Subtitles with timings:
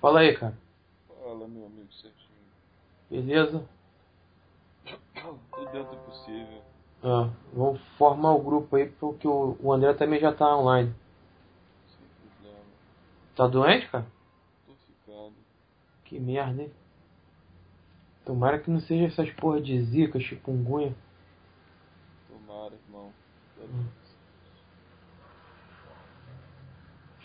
[0.00, 0.56] Fala aí, cara.
[1.06, 2.30] Fala, meu amigo certinho.
[3.10, 3.68] Beleza?
[5.14, 6.62] Tudo dentro do possível.
[7.02, 10.94] Ah, vamos formar o grupo aí porque o, o André também já tá online.
[11.86, 12.64] Sem problema.
[13.36, 14.06] Tá doente, cara?
[14.66, 15.34] Tô ficando.
[16.04, 16.72] Que merda, hein?
[18.24, 20.94] Tomara que não seja essas porra de zika, chikungunya.
[22.28, 23.12] Tomara, irmão.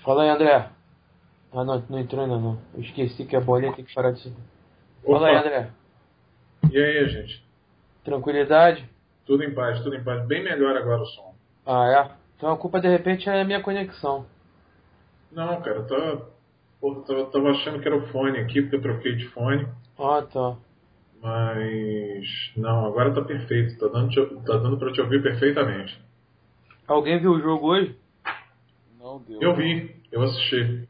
[0.04, 0.75] Fala aí, André.
[1.56, 2.60] Ah, não, não entrou ainda não.
[2.74, 4.36] Eu esqueci que a bolinha tem que parar de subir.
[5.05, 5.48] Fala aí, Opa.
[5.48, 5.70] André.
[6.70, 7.46] E aí, gente?
[8.04, 8.90] Tranquilidade?
[9.26, 10.26] Tudo em paz, tudo em paz.
[10.27, 11.34] Bem melhor agora o som.
[11.66, 12.12] Ah, é?
[12.36, 14.26] Então a culpa de repente é a minha conexão.
[15.32, 16.30] Não, cara, eu tava,
[17.08, 19.66] tava, tava achando que era o fone aqui, porque eu troquei de fone.
[19.98, 20.58] Ah, tá.
[21.22, 23.80] Mas não, agora tá perfeito.
[23.80, 25.98] Tá dando, te- tá dando pra te ouvir perfeitamente.
[26.88, 27.98] Alguém viu o jogo hoje?
[28.99, 29.41] Não deu.
[29.41, 30.88] Eu vi, eu assisti.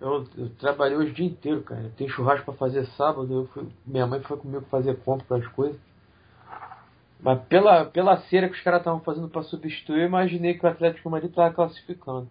[0.00, 1.90] Eu, eu trabalhei hoje o dia inteiro, cara.
[1.96, 3.32] Tem churrasco pra fazer sábado.
[3.32, 5.78] Eu fui, minha mãe foi comigo fazer compra para as coisas.
[7.20, 10.68] Mas pela, pela cera que os caras estavam fazendo pra substituir, eu imaginei que o
[10.68, 12.28] Atlético Madrid tava classificando.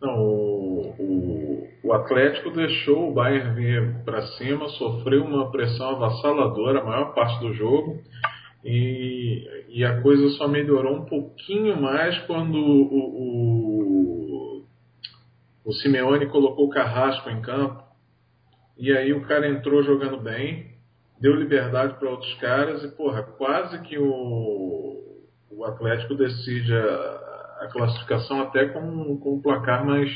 [0.00, 6.80] Não, o, o, o Atlético deixou o Bayern vir pra cima, sofreu uma pressão avassaladora
[6.80, 8.00] a maior parte do jogo.
[8.64, 14.29] E, e a coisa só melhorou um pouquinho mais quando o,
[15.64, 17.82] o Simeone colocou o Carrasco em campo.
[18.78, 20.74] E aí o cara entrou jogando bem,
[21.20, 27.68] deu liberdade para outros caras e, porra, quase que o, o Atlético decide a, a
[27.70, 30.10] classificação até com, com um placar mais,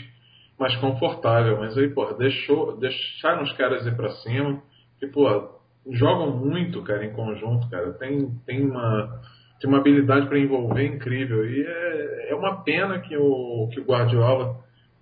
[0.59, 1.59] mais confortável.
[1.59, 4.63] Mas aí, porra, deixou, deixaram os caras ir para cima.
[5.03, 5.47] E, porra,
[5.91, 7.93] jogam muito, cara, em conjunto, cara.
[7.93, 9.21] Tem, tem uma
[9.61, 13.85] tem uma habilidade para envolver incrível e é, é uma pena que o que o
[13.85, 14.57] Guardiola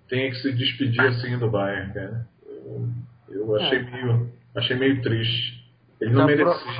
[0.08, 2.26] tenha que se despedir assim do Bayern, cara.
[2.46, 2.88] Eu,
[3.28, 3.82] eu achei É.
[3.82, 5.62] meio achei meio triste.
[6.00, 6.72] Ele não Tá merecia.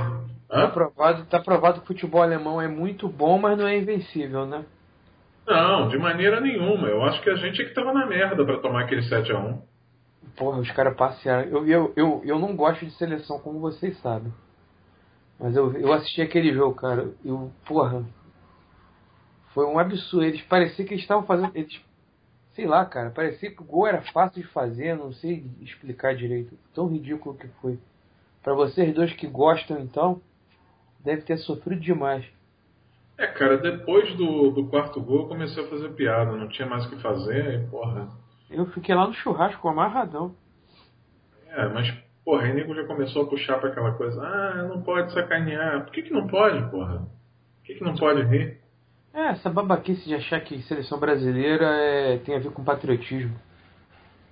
[0.48, 0.70] Tá Hã?
[0.70, 4.65] provado, tá provado que o futebol alemão é muito bom, mas não é invencível, né?
[5.47, 6.88] Não, de maneira nenhuma.
[6.88, 9.39] Eu acho que a gente é que tava na merda para tomar aquele 7 a
[9.39, 9.62] 1
[10.37, 11.49] Porra, os caras passearam.
[11.49, 14.33] Eu, eu, eu, eu não gosto de seleção, como vocês sabem.
[15.41, 17.09] Mas eu, eu assisti aquele jogo, cara.
[17.25, 18.04] Eu, porra.
[19.54, 20.25] Foi um absurdo.
[20.25, 21.50] Eles parecia que eles estavam fazendo.
[21.54, 21.81] Eles,
[22.55, 23.11] sei lá, cara.
[23.11, 24.97] Parecia que o gol era fácil de fazer.
[24.97, 26.57] Não sei explicar direito.
[26.75, 27.79] Tão ridículo que foi.
[28.43, 30.21] Pra vocês dois que gostam, então.
[31.01, 32.25] Deve ter sofrido demais.
[33.19, 36.87] É, cara, depois do, do quarto gol eu comecei a fazer piada, não tinha mais
[36.87, 38.09] o que fazer, e, porra.
[38.51, 40.34] Eu fiquei lá no churrasco amarradão.
[41.49, 41.93] É, mas,
[42.25, 45.84] porra, aí nego já começou a puxar pra aquela coisa, ah, não pode sacanear.
[45.84, 46.99] Por que, que não pode, porra?
[46.99, 48.62] Por que, que não pode rir?
[49.15, 53.34] É, essa babaquice de achar que seleção brasileira é, tem a ver com patriotismo.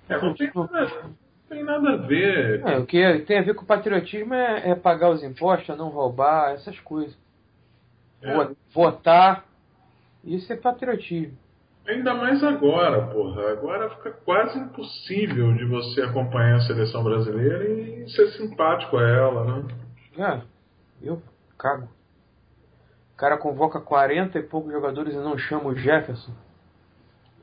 [0.09, 1.13] É, não tem nada, não
[1.47, 2.61] tem nada a ver.
[2.65, 6.51] É, o que tem a ver com patriotismo é, é pagar os impostos, não roubar,
[6.53, 7.15] essas coisas.
[8.21, 9.45] É, Vo- Votar,
[10.23, 11.37] isso é patriotismo.
[11.87, 13.51] ainda mais agora, porra.
[13.51, 19.45] Agora fica quase impossível de você acompanhar a seleção brasileira e ser simpático a ela,
[19.61, 19.67] né?
[20.17, 20.41] É,
[21.03, 21.21] eu
[21.57, 21.87] cago.
[23.21, 26.31] O cara convoca 40 e poucos jogadores e não chama o Jefferson.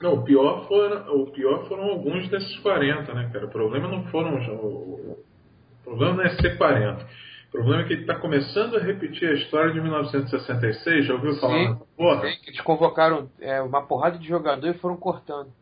[0.03, 3.47] Não, o pior, foram, o pior foram alguns desses 40, né, cara?
[3.47, 4.35] O problema não foram.
[4.57, 7.07] O, o problema não é ser 40.
[7.47, 11.07] O problema é que ele está começando a repetir a história de 1966.
[11.07, 11.69] Já ouviu falar Sim.
[11.69, 12.27] nessa porra?
[12.27, 15.53] Eles convocaram é, uma porrada de jogador e foram cortando.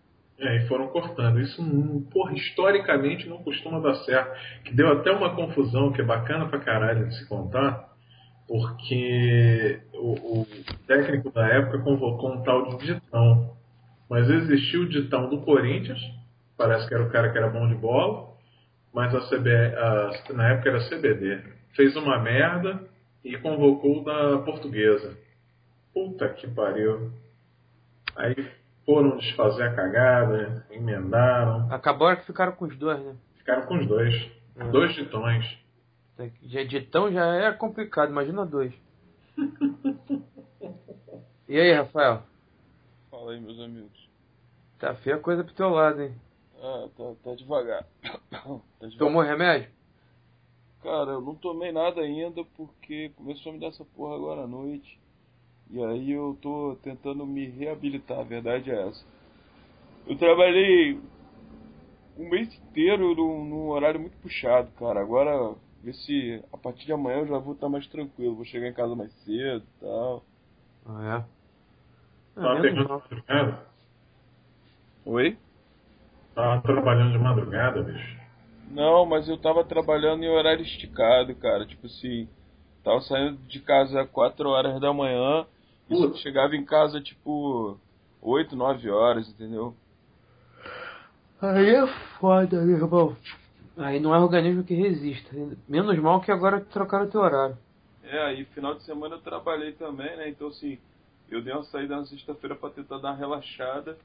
[0.41, 1.41] É, e foram cortando.
[1.41, 4.34] Isso, hum, porra, historicamente não costuma dar certo.
[4.65, 7.95] Que deu até uma confusão que é bacana pra caralho de se contar,
[8.48, 10.46] porque o, o
[10.86, 13.56] técnico da época convocou um tal de Ditão.
[14.08, 16.00] Mas existiu o Ditão do Corinthians,
[16.56, 18.28] parece que era o cara que era bom de bola,
[18.94, 21.42] mas a CB, a- na época era CBD.
[21.74, 22.80] Fez uma merda
[23.24, 25.16] e convocou o da portuguesa.
[25.92, 27.10] Puta que pariu.
[28.14, 28.34] Aí
[28.86, 33.15] foram desfazer a cagada, emendaram, Acabaram que ficaram com os dois, né?
[33.38, 34.30] ficaram com os dois.
[34.59, 34.65] É.
[34.68, 35.44] Dois ditões.
[36.45, 38.74] Já editão já é complicado, imagina dois.
[41.48, 42.24] E aí, Rafael?
[43.09, 44.09] Fala aí, meus amigos.
[44.80, 46.13] Tá feia a coisa pro teu lado, hein?
[46.60, 47.86] Ah, tá, tá devagar.
[48.03, 48.98] tá devagar.
[48.98, 49.71] Tomou remédio?
[50.83, 54.47] Cara, eu não tomei nada ainda porque começou a me dar essa porra agora à
[54.48, 54.98] noite.
[55.71, 59.04] E aí eu tô tentando me reabilitar, a verdade é essa.
[60.04, 61.01] Eu trabalhei
[62.16, 65.01] um mês inteiro num, num horário muito puxado, cara.
[65.01, 65.54] Agora,
[65.86, 68.34] ver se a partir de amanhã eu já vou estar mais tranquilo.
[68.34, 70.24] Vou chegar em casa mais cedo e tal.
[70.84, 71.24] Ah,
[72.34, 72.41] é?
[72.41, 72.98] Tava menos pegando de mal.
[72.98, 73.66] madrugada.
[75.04, 75.38] Oi?
[76.34, 78.16] Tava trabalhando de madrugada, bicho.
[78.68, 81.65] Não, mas eu tava trabalhando em horário esticado, cara.
[81.65, 82.28] Tipo assim,
[82.83, 85.47] tava saindo de casa às 4 horas da manhã
[85.88, 87.78] e chegava em casa tipo
[88.21, 89.72] 8, 9 horas, entendeu?
[91.41, 91.86] Aí é
[92.18, 93.16] foda, meu irmão.
[93.76, 95.30] Aí não é organismo que resista.
[95.68, 97.58] Menos mal que agora trocaram o teu horário.
[98.02, 100.28] É, aí final de semana eu trabalhei também, né?
[100.28, 100.78] Então assim,
[101.30, 103.98] eu dei uma saída na sexta-feira pra tentar dar uma relaxada.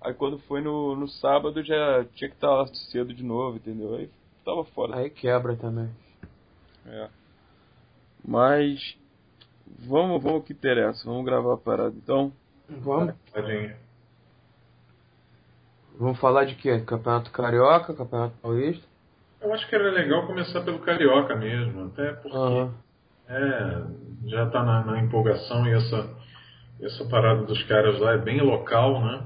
[0.00, 3.94] Aí quando foi no, no sábado já tinha que estar lá cedo de novo, entendeu?
[3.94, 4.10] Aí
[4.44, 4.96] tava fora.
[4.96, 5.88] Aí quebra também.
[6.86, 7.08] É.
[8.24, 8.96] Mas
[9.78, 12.32] vamos, vamos o que interessa, vamos gravar a parada então.
[12.68, 13.14] Vamos.
[15.96, 16.80] Vamos falar de quê?
[16.80, 18.91] Campeonato Carioca, Campeonato Paulista?
[19.42, 22.72] Eu acho que era legal começar pelo Carioca mesmo, até porque Aham.
[23.28, 23.82] é,
[24.28, 26.10] já está na, na empolgação e essa,
[26.80, 29.22] essa parada dos caras lá é bem local, né?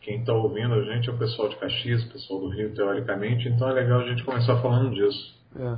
[0.00, 3.48] Quem está ouvindo a gente é o pessoal de Caxias, o pessoal do Rio, teoricamente,
[3.48, 5.38] então é legal a gente começar falando disso.
[5.56, 5.76] É.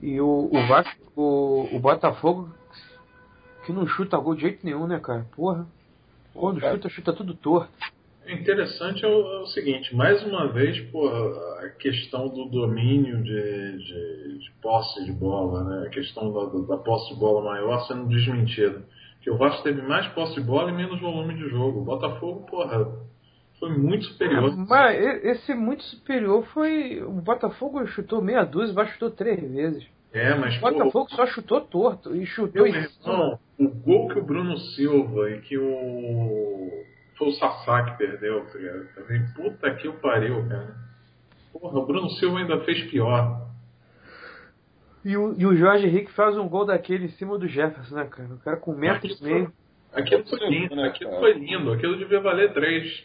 [0.00, 2.48] E o, o Vasco, o, o Botafogo,
[3.66, 5.26] que não chuta gol de jeito nenhum, né, cara?
[5.36, 5.66] Porra.
[6.34, 6.74] Quando Cara.
[6.74, 7.70] chuta, chuta tudo torto.
[8.24, 13.22] O interessante é o, é o seguinte, mais uma vez, pô, a questão do domínio
[13.22, 15.86] de, de, de posse de bola, né?
[15.86, 18.82] A questão da, da- posse de bola maior sendo desmentida.
[19.20, 21.80] Que o Vasco teve mais posse de bola e menos volume de jogo.
[21.80, 22.86] O Botafogo, porra,
[23.58, 24.54] foi muito superior.
[24.68, 27.02] Mas e- esse muito superior foi.
[27.02, 29.84] O Botafogo chutou meia dúzia, o Vasco chutou três vezes.
[30.12, 34.18] É, mas O pô, Botafogo só chutou torto e chutou em irmão, o gol que
[34.18, 36.68] o Bruno Silva e que o.
[37.22, 38.88] Foi o Sassá que perdeu, tá ligado?
[38.96, 40.74] Também, puta que o pariu, cara.
[41.52, 43.46] Porra, o Bruno Silva ainda fez pior.
[45.04, 48.06] E o, e o Jorge Henrique faz um gol daquele em cima do Jefferson, né,
[48.06, 48.28] cara?
[48.34, 49.52] O cara com um metro e meio.
[49.92, 51.22] Aquilo foi lindo, Né, aquilo cara?
[51.22, 53.04] foi lindo, aquilo devia valer três.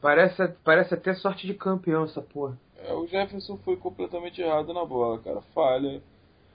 [0.00, 2.58] Parece, parece até sorte de campeão essa porra.
[2.84, 5.40] É, o Jefferson foi completamente errado na bola, cara.
[5.54, 6.02] Falha.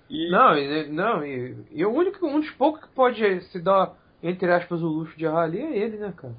[0.10, 0.54] E Não,
[0.90, 4.88] não, e, e o único, um dos poucos que pode se dar, entre aspas, o
[4.88, 6.34] luxo de errar ali é ele, né, cara?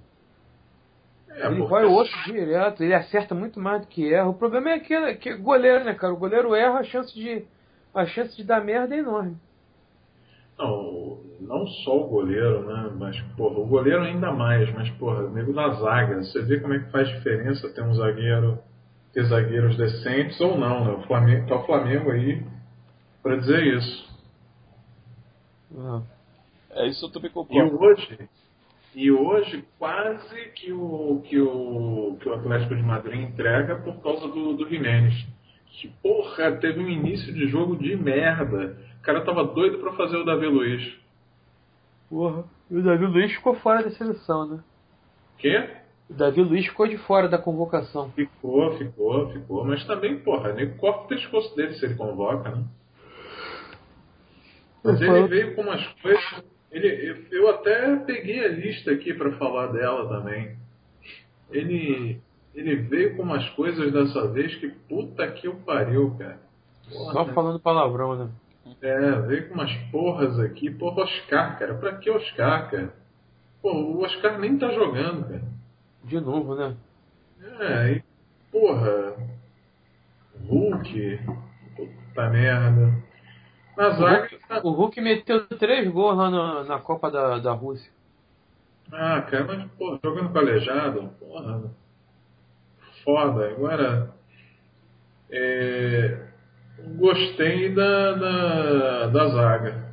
[1.28, 4.28] É, ele vai o outro direto, ele acerta muito mais do que erra.
[4.28, 6.12] O problema é que, que goleiro, né, cara?
[6.12, 7.44] O goleiro erra, a chance de,
[7.94, 9.36] a chance de dar merda é enorme.
[10.58, 12.90] Não, não só o goleiro, né?
[12.98, 16.16] Mas, porra, o goleiro ainda mais, mas, porra, o nego da zaga.
[16.22, 18.58] Você vê como é que faz diferença ter um zagueiro,
[19.12, 20.92] ter zagueiros decentes ou não, né?
[20.92, 22.42] O Flamengo, tá o Flamengo aí
[23.22, 24.06] pra dizer isso.
[25.76, 26.00] Ah,
[26.76, 27.78] é isso eu também E concordo.
[27.78, 28.18] hoje,
[28.94, 34.28] e hoje quase que o, que o, que o Atlético de Madrid entrega por causa
[34.28, 35.26] do, do Jimenez.
[35.66, 38.78] Que, porra, teve um início de jogo de merda.
[38.98, 40.98] O cara tava doido pra fazer o Davi Luiz.
[42.08, 42.44] porra.
[42.70, 44.64] E o Davi Luiz ficou fora da seleção, né?
[45.38, 45.68] Quê?
[46.10, 48.10] O Davi Luiz ficou de fora da convocação.
[48.12, 49.64] Ficou, ficou, ficou.
[49.64, 52.64] Mas também, porra, nego corta o pescoço dele se ele convoca, né?
[54.82, 56.44] Mas ele veio com umas coisas.
[56.76, 60.54] Ele, eu até peguei a lista aqui pra falar dela também.
[61.50, 62.20] Ele,
[62.54, 66.38] ele veio com umas coisas dessa vez que puta que o pariu, cara.
[66.92, 68.30] Porra, Só falando palavrão, né?
[68.82, 70.70] É, veio com umas porras aqui.
[70.70, 71.74] Porra, Oscar, cara.
[71.76, 72.92] Pra que Oscar, cara?
[73.62, 75.48] Pô, o Oscar nem tá jogando, cara.
[76.04, 76.76] De novo, né?
[77.58, 78.04] É, e
[78.52, 79.16] porra.
[80.46, 81.20] Hulk.
[81.74, 83.05] Puta merda.
[83.76, 84.30] Na zaga.
[84.48, 87.90] tá- O Hulk meteu três gols lá na, na Copa da, da Rússia.
[88.92, 91.62] Ah, cara, mas, porra, jogando com aleijado, porra.
[93.04, 93.48] Foda.
[93.50, 94.10] Agora.
[95.30, 96.18] É,
[96.96, 99.86] gostei da, da, da zaga.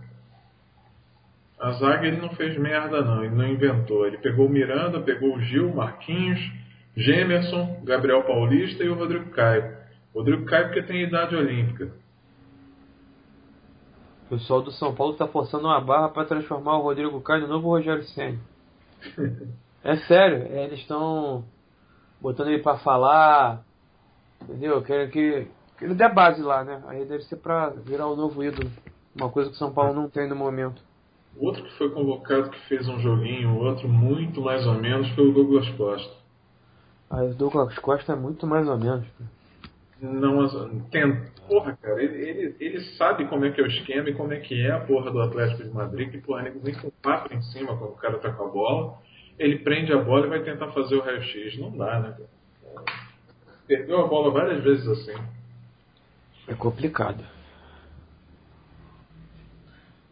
[1.60, 3.24] A zaga ele não fez merda, não.
[3.24, 4.06] Ele não inventou.
[4.06, 6.40] Ele pegou o Miranda, pegou o Gil, Marquinhos,
[6.96, 9.76] Gemerson, Gabriel Paulista e o Rodrigo Caio.
[10.14, 11.90] Rodrigo Caio porque tem idade olímpica.
[14.34, 17.48] O pessoal do São Paulo tá forçando uma barra para transformar o Rodrigo Caio no
[17.48, 18.40] novo Rogério Senna.
[19.86, 21.44] É sério, é, eles estão
[22.22, 23.66] botando ele para falar,
[24.42, 24.82] entendeu?
[24.82, 25.46] Querem que,
[25.78, 26.82] que ele dê base lá, né?
[26.88, 28.72] Aí deve ser pra virar o novo ídolo.
[29.14, 30.82] Uma coisa que o São Paulo não tem no momento.
[31.38, 35.34] Outro que foi convocado que fez um joguinho, outro muito mais ou menos, foi o
[35.34, 36.14] Douglas Costa.
[37.10, 39.06] Aí o Douglas Costa é muito mais ou menos.
[39.06, 39.24] pô.
[40.04, 41.16] Não, tem,
[41.48, 44.40] porra, cara, ele, ele, ele sabe como é que é o esquema e como é
[44.42, 47.42] que é a porra do Atlético de Madrid, que porra, nego vem com papo em
[47.42, 49.00] cima quando o cara tá com a bola,
[49.40, 51.58] ele prende a bola e vai tentar fazer o raio-x.
[51.58, 52.84] Não dá, né, cara?
[53.66, 55.18] Perdeu a bola várias vezes assim.
[56.50, 57.24] É complicado.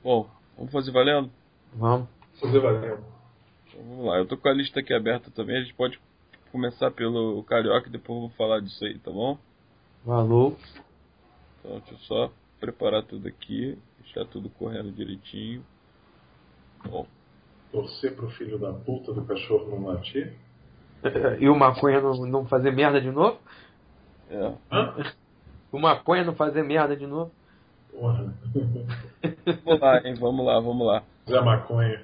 [0.01, 1.29] Bom, vamos fazer valendo?
[1.73, 2.07] Vamos.
[2.39, 3.03] Fazer valendo.
[3.67, 5.99] Então, vamos lá, eu tô com a lista aqui aberta também, a gente pode
[6.49, 9.37] começar pelo Carioca e depois eu vou falar disso aí, tá bom?
[10.05, 10.57] Falou.
[11.59, 15.63] Então, deixa eu só preparar tudo aqui, deixar tudo correndo direitinho.
[16.83, 17.05] Bom.
[17.71, 20.33] Torcer pro filho da puta do cachorro não latir.
[21.39, 23.39] E o maconha não, não fazer merda de novo?
[24.29, 24.53] É.
[24.71, 25.13] Hã?
[25.71, 27.31] O maconha não fazer merda de novo?
[27.91, 28.33] Porra.
[29.63, 30.13] Vamos lá, hein?
[30.15, 31.03] Vamos lá, vamos lá.
[31.27, 32.03] Zé Maconha.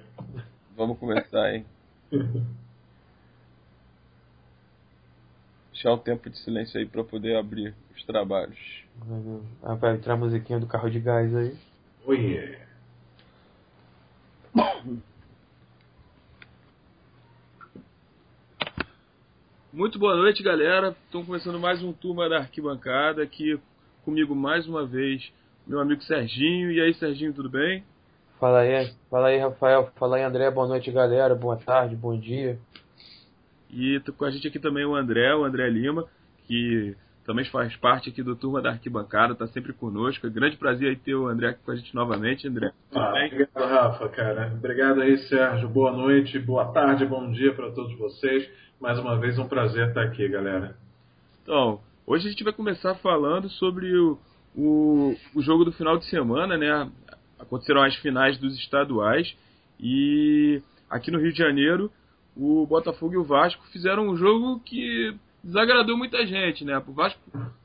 [0.75, 1.65] Vamos começar, hein?
[5.71, 8.57] Deixar um tempo de silêncio aí pra poder abrir os trabalhos.
[9.63, 11.55] Ah, Vai entrar a musiquinha do carro de gás aí.
[12.05, 12.57] Oiê.
[19.73, 20.95] Muito boa noite, galera.
[21.05, 23.21] Estamos começando mais um Turma da Arquibancada.
[23.21, 23.59] Aqui
[24.05, 25.31] comigo mais uma vez,
[25.65, 26.71] meu amigo Serginho.
[26.71, 27.83] E aí, Serginho, tudo bem?
[28.39, 29.91] Fala aí, fala aí, Rafael.
[29.95, 30.49] Fala aí, André.
[30.49, 31.35] Boa noite, galera.
[31.35, 32.57] Boa tarde, bom dia.
[33.69, 36.05] E tô com a gente aqui também o André, o André Lima,
[36.45, 36.95] que
[37.27, 40.25] também faz parte aqui do Turma da Arquibancada, tá sempre conosco.
[40.25, 42.71] É grande prazer aí ter o André aqui com a gente novamente, André.
[42.95, 44.53] Ah, obrigado, Rafa, cara.
[44.57, 45.67] Obrigado aí, Sérgio.
[45.67, 48.49] Boa noite, boa tarde, bom dia para todos vocês.
[48.79, 50.77] Mais uma vez, um prazer estar aqui, galera.
[51.43, 54.17] Então, hoje a gente vai começar falando sobre o,
[54.55, 56.89] o, o jogo do final de semana, né?
[57.37, 59.35] Aconteceram as finais dos estaduais
[59.77, 61.91] e aqui no Rio de Janeiro
[62.37, 65.13] o Botafogo e o Vasco fizeram um jogo que
[65.47, 66.77] desagradou muita gente, né?
[66.85, 67.21] O Vasco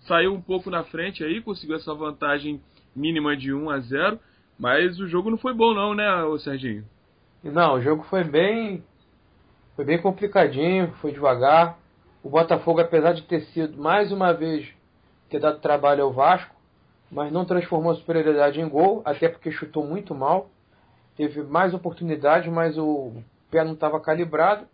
[0.06, 2.62] saiu um pouco na frente aí, conseguiu essa vantagem
[2.94, 4.20] mínima de 1 a 0,
[4.56, 6.84] mas o jogo não foi bom não, né, ô Serginho?
[7.42, 8.84] Não, o jogo foi bem.
[9.74, 11.76] Foi bem complicadinho, foi devagar.
[12.22, 14.68] O Botafogo, apesar de ter sido, mais uma vez,
[15.28, 16.54] ter dado trabalho ao Vasco,
[17.10, 20.48] mas não transformou a superioridade em gol, até porque chutou muito mal.
[21.16, 23.12] Teve mais oportunidades, mas o
[23.50, 24.66] pé não estava calibrado.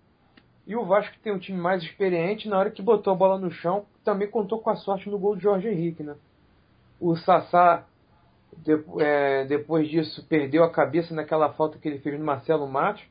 [0.68, 3.50] E o Vasco, tem um time mais experiente, na hora que botou a bola no
[3.50, 6.14] chão, também contou com a sorte no gol do Jorge Henrique, né?
[7.00, 7.86] O Sassá,
[8.54, 13.02] de- é, depois disso, perdeu a cabeça naquela falta que ele fez no Marcelo Matos.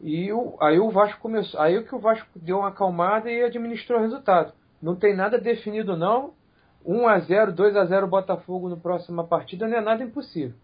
[0.00, 1.58] E o, aí o Vasco começou.
[1.60, 4.52] Aí que o Vasco deu uma acalmada e administrou o resultado.
[4.80, 6.32] Não tem nada definido, não.
[6.86, 10.54] 1 a 0 2 a 0 Botafogo no próxima partida não é nada impossível.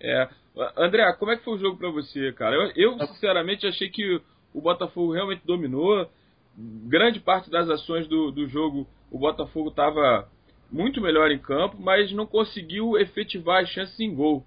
[0.00, 0.28] É,
[0.76, 2.54] André, como é que foi o jogo pra você, cara?
[2.54, 4.20] Eu, eu, sinceramente achei que
[4.52, 6.08] o Botafogo realmente dominou.
[6.56, 10.28] Grande parte das ações do, do jogo, o Botafogo estava
[10.70, 14.44] muito melhor em campo, mas não conseguiu efetivar as chances em gol.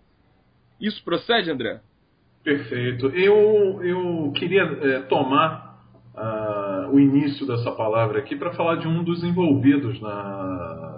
[0.79, 1.81] Isso procede, André?
[2.43, 3.07] Perfeito.
[3.07, 5.83] Eu, eu queria eh, tomar
[6.15, 10.96] ah, o início dessa palavra aqui para falar de um dos envolvidos na-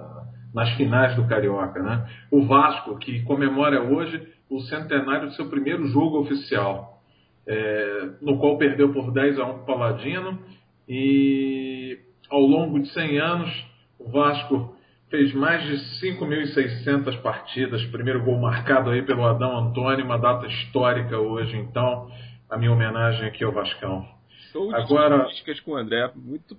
[0.60, 2.06] nas finais do Carioca, né?
[2.30, 7.02] O Vasco, que comemora hoje o centenário do seu primeiro jogo oficial,
[7.48, 10.38] eh, no qual perdeu por 10 a 1 para o Paladino
[10.86, 11.98] e
[12.30, 13.66] ao longo de 100 anos
[13.98, 14.76] o Vasco
[15.10, 17.82] fez mais de 5.600 partidas.
[17.86, 21.56] Primeiro gol marcado aí pelo Adão Antônio, uma data histórica hoje.
[21.56, 22.10] Então,
[22.50, 24.06] a minha homenagem aqui ao Vascão.
[24.52, 26.12] Show de Agora- estatísticas com o André.
[26.16, 26.58] Muito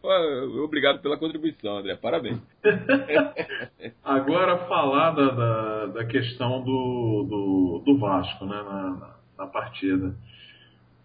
[0.63, 1.97] obrigado pela contribuição, André.
[1.97, 2.39] Parabéns.
[4.05, 10.15] Agora, falar da, da, da questão do, do, do Vasco né, na, na, partida.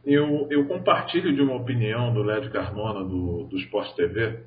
[0.05, 4.41] Eu, eu compartilho de uma opinião do Lédio Carmona, do, do Sport TV.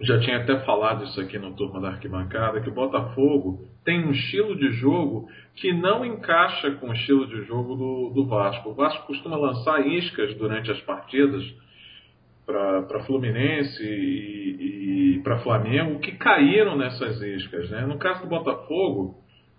[0.00, 4.12] Já tinha até falado isso aqui no Turma da Arquibancada, que o Botafogo tem um
[4.12, 8.70] estilo de jogo que não encaixa com o estilo de jogo do, do Vasco.
[8.70, 11.42] O Vasco costuma lançar iscas durante as partidas
[12.46, 17.70] para Fluminense e, e para Flamengo que caíram nessas iscas.
[17.70, 17.86] Né?
[17.86, 19.16] No caso do Botafogo,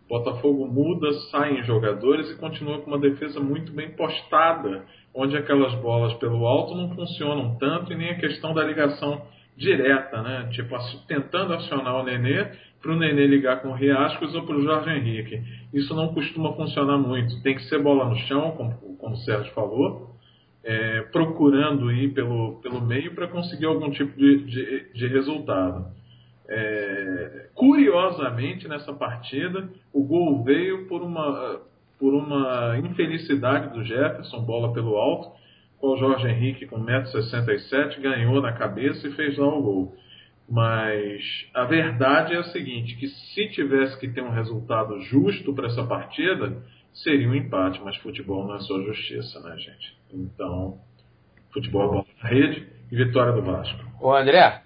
[0.07, 6.13] Botafogo muda, saem jogadores e continua com uma defesa muito bem postada, onde aquelas bolas
[6.15, 9.25] pelo alto não funcionam tanto e nem a questão da ligação
[9.55, 10.49] direta, né?
[10.51, 10.75] tipo
[11.07, 12.51] tentando acionar o Nenê
[12.83, 15.41] para o Nenê ligar com o Riascos ou para o Jorge Henrique.
[15.73, 17.41] Isso não costuma funcionar muito.
[17.41, 20.13] Tem que ser bola no chão, como, como o Sérgio falou
[20.63, 25.87] é, procurando ir pelo, pelo meio para conseguir algum tipo de, de, de resultado.
[26.47, 31.61] É, curiosamente, nessa partida, o gol veio por uma,
[31.99, 35.31] por uma infelicidade do Jefferson, bola pelo alto,
[35.79, 39.95] qual Jorge Henrique, com 1,67m, ganhou na cabeça e fez lá o gol.
[40.49, 45.67] Mas a verdade é a seguinte, que se tivesse que ter um resultado justo para
[45.67, 46.61] essa partida,
[46.93, 49.97] seria um empate, mas futebol não é só justiça, né, gente?
[50.11, 50.79] Então,
[51.51, 53.79] futebol é bola na rede e vitória do Vasco.
[54.01, 54.61] Ô André,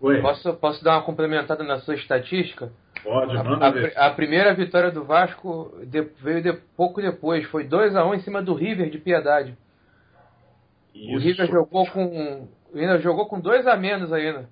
[0.00, 2.72] Oi, posso, posso dar uma complementada na sua estatística?
[3.02, 3.96] pode, A, manda a- ver.
[3.96, 8.20] a primeira vitória do Vasco de- veio de- pouco depois, foi 2 a 1 em
[8.20, 9.56] cima do River de Piedade.
[10.94, 11.18] O Isso.
[11.26, 12.48] River jogou com.
[12.74, 14.48] Ainda jogou com dois a menos ainda.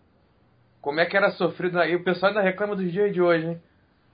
[0.80, 1.82] Como é que era sofrido.
[1.85, 3.61] E o pessoal ainda reclama dos dias de hoje, hein?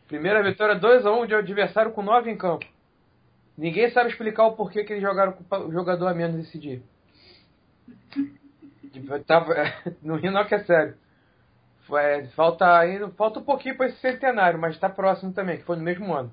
[0.09, 2.67] Primeira vitória 2x1 um de adversário com 9 em campo.
[3.57, 6.83] Ninguém sabe explicar o porquê que eles jogaram com o jogador a menos esse dia.
[9.27, 9.55] Tava,
[10.03, 10.95] no Rio não que é sério.
[11.93, 15.77] É, falta, ainda, falta um pouquinho para esse centenário, mas está próximo também, que foi
[15.77, 16.33] no mesmo ano.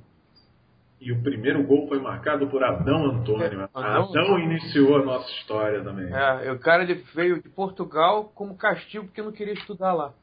[1.00, 3.44] E o primeiro gol foi marcado por Adão Antônio.
[3.44, 6.10] É, Adão, Adão iniciou a nossa história também.
[6.14, 10.14] É, o cara ele veio de Portugal como castigo porque não queria estudar lá.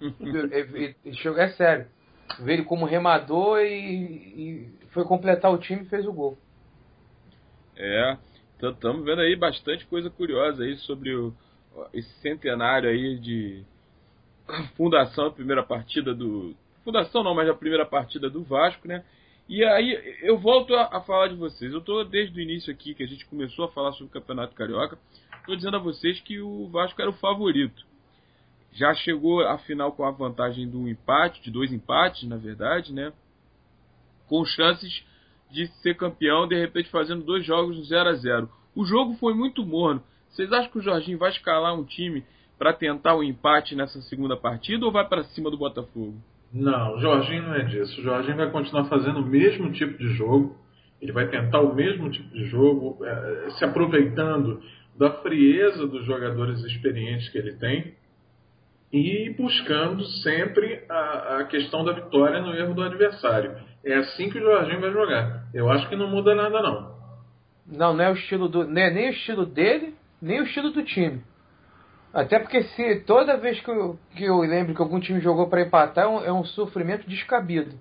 [0.00, 1.86] Ele, chegou, é sério.
[2.40, 6.36] Veio como remador e, e foi completar o time e fez o gol.
[7.76, 8.16] É,
[8.60, 11.34] estamos vendo aí bastante coisa curiosa aí sobre o,
[11.92, 13.64] esse centenário aí de
[14.76, 16.54] fundação, a primeira partida do.
[16.84, 19.04] Fundação não, mas a primeira partida do Vasco, né?
[19.48, 21.72] E aí eu volto a, a falar de vocês.
[21.72, 24.54] Eu estou desde o início aqui, que a gente começou a falar sobre o Campeonato
[24.54, 24.98] Carioca,
[25.38, 27.84] estou dizendo a vocês que o Vasco era o favorito.
[28.76, 33.10] Já chegou à final com a vantagem do empate, de dois empates, na verdade, né?
[34.28, 35.02] Com chances
[35.50, 39.32] de ser campeão, de repente fazendo dois jogos no 0 a 0 O jogo foi
[39.32, 40.02] muito morno.
[40.28, 42.22] Vocês acham que o Jorginho vai escalar um time
[42.58, 46.14] para tentar o um empate nessa segunda partida ou vai para cima do Botafogo?
[46.52, 47.98] Não, o Jorginho não é disso.
[47.98, 50.54] O Jorginho vai continuar fazendo o mesmo tipo de jogo.
[51.00, 54.60] Ele vai tentar o mesmo tipo de jogo, é, se aproveitando
[54.98, 57.94] da frieza dos jogadores experientes que ele tem
[58.92, 63.56] e buscando sempre a, a questão da vitória no erro do adversário.
[63.84, 65.44] É assim que o Jorginho vai jogar.
[65.52, 66.96] Eu acho que não muda nada, não.
[67.66, 68.66] Não, não é o estilo do.
[68.66, 71.22] Não é nem o estilo dele, nem o estilo do time.
[72.12, 75.62] Até porque se toda vez que eu, que eu lembro que algum time jogou para
[75.62, 77.76] empatar é um, é um, sofrimento descabido.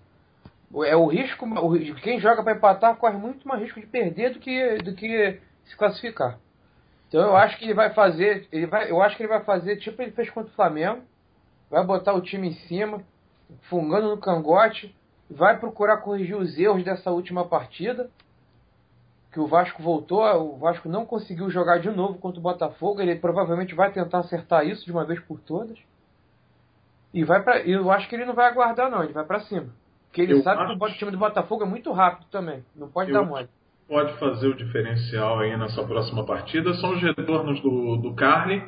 [0.85, 4.39] É o risco, o, quem joga para empatar corre muito mais risco de perder do
[4.39, 6.37] que, do que se classificar.
[7.15, 9.77] Então eu acho que ele vai fazer, ele vai, eu acho que ele vai fazer
[9.77, 11.01] tipo ele fez contra o Flamengo,
[11.71, 13.01] vai botar o time em cima,
[13.69, 14.93] fungando no cangote,
[15.31, 18.09] vai procurar corrigir os erros dessa última partida
[19.31, 23.15] que o Vasco voltou, o Vasco não conseguiu jogar de novo contra o Botafogo, ele
[23.15, 25.79] provavelmente vai tentar acertar isso de uma vez por todas.
[27.13, 29.69] E vai para, eu acho que ele não vai aguardar não, ele vai para cima.
[30.07, 30.77] Porque ele eu sabe acho...
[30.77, 33.47] que o time do Botafogo é muito rápido também, não pode eu dar mole.
[33.87, 38.63] Pode fazer o diferencial aí nessa próxima partida são os retornos do, do Carly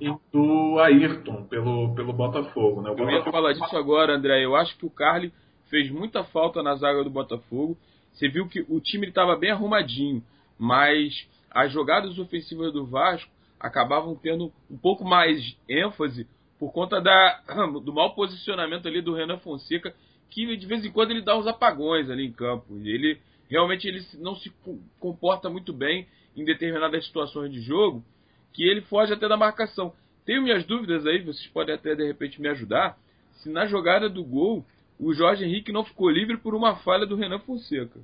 [0.00, 2.80] e do Ayrton pelo, pelo Botafogo.
[2.80, 2.90] Né?
[2.90, 3.10] O Botafogo...
[3.10, 4.44] Eu ia falar disso agora, André.
[4.44, 5.32] Eu acho que o Carly
[5.68, 7.76] fez muita falta na zaga do Botafogo
[8.12, 10.22] você viu que o time estava bem arrumadinho,
[10.58, 16.26] mas as jogadas ofensivas do Vasco acabavam tendo um pouco mais ênfase
[16.58, 17.40] por conta da,
[17.82, 19.94] do mau posicionamento ali do Renan Fonseca,
[20.28, 22.76] que de vez em quando ele dá uns apagões ali em campo.
[22.84, 23.18] Ele
[23.50, 24.50] realmente ele não se
[24.98, 28.04] comporta muito bem em determinadas situações de jogo,
[28.52, 29.92] que ele foge até da marcação.
[30.24, 32.96] Tenho minhas dúvidas aí, vocês podem até de repente me ajudar,
[33.42, 34.64] se na jogada do gol
[34.98, 37.98] o Jorge Henrique não ficou livre por uma falha do Renan Fonseca.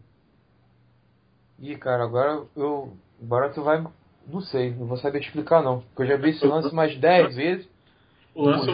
[1.61, 2.97] Ih, cara, agora eu.
[3.23, 3.85] Agora tu vai.
[4.27, 5.81] Não sei, não vou saber te explicar não.
[5.81, 7.69] Porque eu já vi esse lance mais 10 vezes.
[8.35, 8.69] O lance.
[8.69, 8.73] O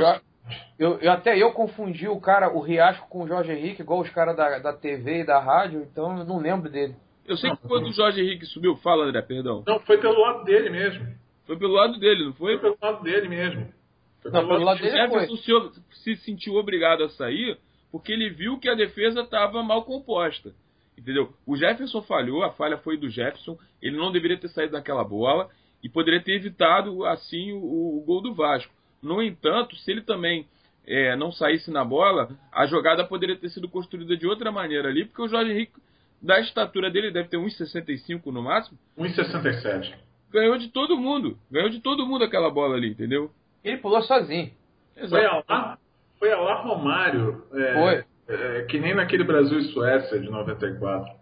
[0.79, 4.11] eu, eu, até eu confundi o cara, o Riasco com o Jorge Henrique, igual os
[4.11, 6.95] caras da, da TV e da rádio, então eu não lembro dele.
[7.27, 9.63] Eu sei que quando o Jorge Henrique subiu, fala, André, perdão.
[9.67, 11.07] Não, foi pelo lado dele mesmo.
[11.47, 12.59] Foi pelo lado dele, não foi?
[12.59, 13.73] Foi pelo lado dele mesmo.
[14.21, 15.27] Foi não, pelo lado dele foi.
[15.27, 17.59] O se sentiu obrigado a sair
[17.93, 20.53] porque ele viu que a defesa estava mal composta.
[20.97, 21.33] Entendeu?
[21.47, 25.49] O Jefferson falhou, a falha foi do Jefferson, ele não deveria ter saído daquela bola
[25.83, 28.73] e poderia ter evitado assim o, o gol do Vasco.
[29.03, 30.47] No entanto, se ele também
[30.87, 35.05] é, não saísse na bola, a jogada poderia ter sido construída de outra maneira ali,
[35.05, 35.81] porque o Jorge Henrique,
[36.21, 38.79] da estatura dele, deve ter 1,65 no máximo.
[38.99, 39.95] 1,67.
[40.31, 41.37] Ganhou de todo mundo.
[41.51, 43.31] Ganhou de todo mundo aquela bola ali, entendeu?
[43.63, 44.51] Ele pulou sozinho.
[44.97, 45.11] Exato.
[45.11, 45.79] Foi a,
[46.19, 47.45] foi a lá Romário.
[47.53, 48.05] É, Foi.
[48.29, 51.13] É, que nem naquele Brasil e Suécia de 94.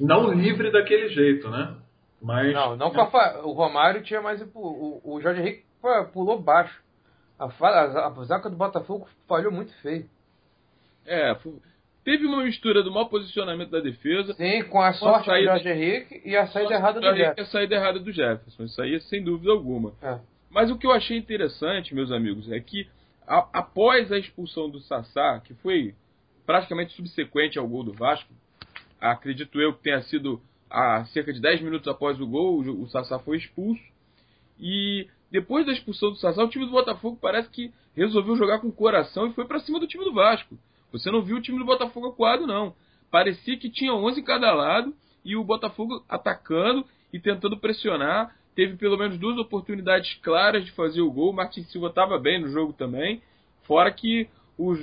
[0.00, 1.76] Não livre daquele jeito, né?
[2.20, 2.52] Mas.
[2.52, 4.40] Não, não com a, o Romário tinha mais.
[4.54, 5.64] O, o Jorge Henrique
[6.12, 6.82] pulou baixo.
[7.40, 10.06] A, a, a zaca do Botafogo falhou muito feio.
[11.06, 11.34] É,
[12.04, 14.34] teve uma mistura do mau posicionamento da defesa.
[14.34, 17.40] Sim, com a sorte saída, do Jorge Henrique e a saída errada do Jefferson.
[17.40, 18.64] a saída errada do Jefferson.
[18.64, 19.94] Isso aí, sem dúvida alguma.
[20.02, 20.18] É.
[20.50, 22.86] Mas o que eu achei interessante, meus amigos, é que
[23.26, 25.94] a, após a expulsão do Sassá, que foi
[26.44, 28.30] praticamente subsequente ao gol do Vasco,
[29.00, 32.88] acredito eu que tenha sido a cerca de 10 minutos após o gol, o, o
[32.90, 33.82] Sassá foi expulso.
[34.58, 38.68] E depois da expulsão do Sassá, o time do Botafogo parece que resolveu jogar com
[38.68, 40.58] o coração e foi para cima do time do Vasco.
[40.92, 42.74] Você não viu o time do Botafogo acuado, não.
[43.10, 48.76] Parecia que tinha 11 em cada lado e o Botafogo atacando e tentando pressionar teve
[48.76, 51.30] pelo menos duas oportunidades claras de fazer o gol.
[51.30, 53.22] O Martin Silva estava bem no jogo também.
[53.62, 54.78] Fora que os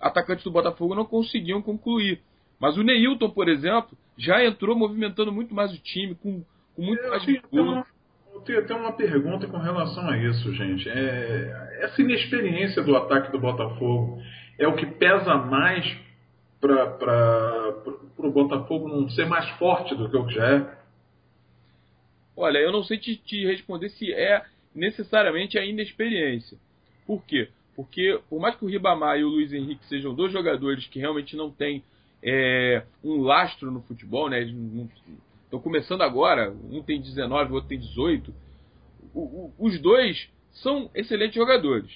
[0.00, 2.20] atacantes do Botafogo não conseguiam concluir.
[2.58, 7.02] Mas o Neilton, por exemplo, já entrou movimentando muito mais o time, com, com muito
[7.02, 7.86] Eu mais vigor.
[8.34, 10.88] Eu tenho até uma pergunta com relação a isso, gente.
[10.88, 14.22] É, essa inexperiência do ataque do Botafogo
[14.58, 15.84] é o que pesa mais
[16.60, 17.82] para
[18.18, 20.78] o Botafogo não ser mais forte do que o que já é?
[22.36, 24.42] Olha, eu não sei te, te responder se é
[24.74, 26.56] necessariamente a inexperiência.
[27.06, 27.48] Por quê?
[27.74, 31.36] Porque, por mais que o Ribamar e o Luiz Henrique sejam dois jogadores que realmente
[31.36, 31.82] não têm
[32.22, 34.40] é, um lastro no futebol, né?
[35.52, 38.34] Estão começando agora, um tem 19, o outro tem 18.
[39.12, 41.92] O, o, os dois são excelentes jogadores.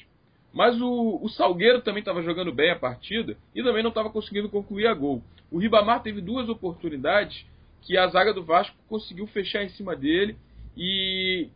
[0.52, 4.50] Mas o, o Salgueiro também estava jogando bem a partida e também não estava conseguindo
[4.50, 5.22] concluir a gol.
[5.50, 7.46] O Ribamar teve duas oportunidades
[7.80, 10.36] que a zaga do Vasco conseguiu fechar em cima dele
[10.76, 11.48] e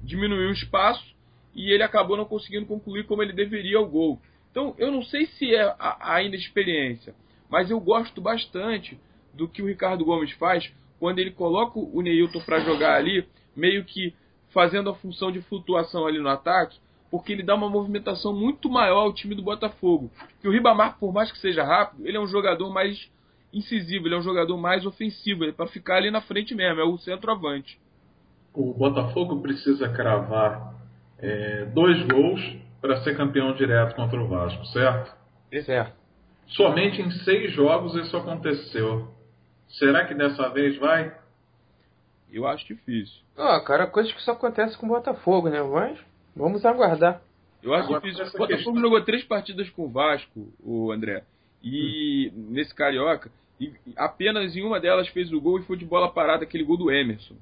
[0.00, 1.12] diminuiu o espaço
[1.56, 4.22] e ele acabou não conseguindo concluir como ele deveria o gol.
[4.52, 7.16] Então eu não sei se é a, a inexperiência,
[7.50, 8.96] mas eu gosto bastante
[9.34, 10.72] do que o Ricardo Gomes faz
[11.02, 14.14] quando ele coloca o Neilton para jogar ali, meio que
[14.50, 16.78] fazendo a função de flutuação ali no ataque,
[17.10, 20.12] porque ele dá uma movimentação muito maior ao time do Botafogo.
[20.40, 23.10] Que o Ribamar, por mais que seja rápido, ele é um jogador mais
[23.52, 26.80] incisivo, ele é um jogador mais ofensivo, ele é para ficar ali na frente mesmo,
[26.80, 27.80] é o centroavante.
[28.54, 30.72] O Botafogo precisa cravar
[31.18, 32.40] é, dois gols
[32.80, 35.12] para ser campeão direto contra o Vasco, certo?
[35.64, 35.96] Certo.
[36.46, 39.20] Somente em seis jogos isso aconteceu.
[39.72, 41.16] Será que dessa vez vai?
[42.30, 43.20] Eu acho difícil.
[43.36, 45.62] Ah, cara, coisas que só acontecem com o Botafogo, né?
[45.62, 45.98] Mas
[46.34, 47.20] vamos aguardar.
[47.62, 48.22] Eu acho Agora, difícil.
[48.22, 51.24] O Botafogo questão- jogou três partidas com o Vasco, o André.
[51.62, 53.30] E nesse Carioca,
[53.60, 56.76] e apenas em uma delas fez o gol e foi de bola parada, aquele gol
[56.76, 57.36] do Emerson.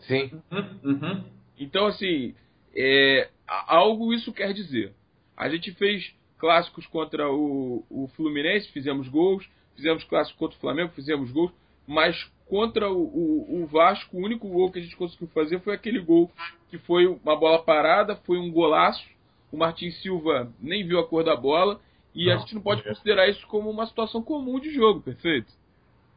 [0.00, 0.30] Sim.
[0.52, 1.24] Uhum, uhum.
[1.58, 2.34] Então, assim,
[2.74, 4.92] é, algo isso quer dizer.
[5.36, 9.48] A gente fez clássicos contra o, o Fluminense, fizemos gols.
[9.76, 11.52] Fizemos clássico contra o Flamengo, fizemos gols.
[11.86, 12.16] Mas
[12.48, 16.00] contra o, o, o Vasco, o único gol que a gente conseguiu fazer foi aquele
[16.00, 16.30] gol
[16.70, 19.04] que foi uma bola parada, foi um golaço.
[19.52, 21.80] O Martin Silva nem viu a cor da bola.
[22.14, 22.88] E a Não, gente não pode é.
[22.88, 25.52] considerar isso como uma situação comum de jogo, perfeito?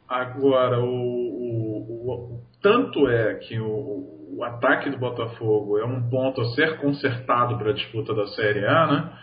[0.07, 6.41] Agora, o, o- o- tanto é que o, o ataque do Botafogo é um ponto
[6.41, 9.19] a ser consertado para a disputa da Série A, né?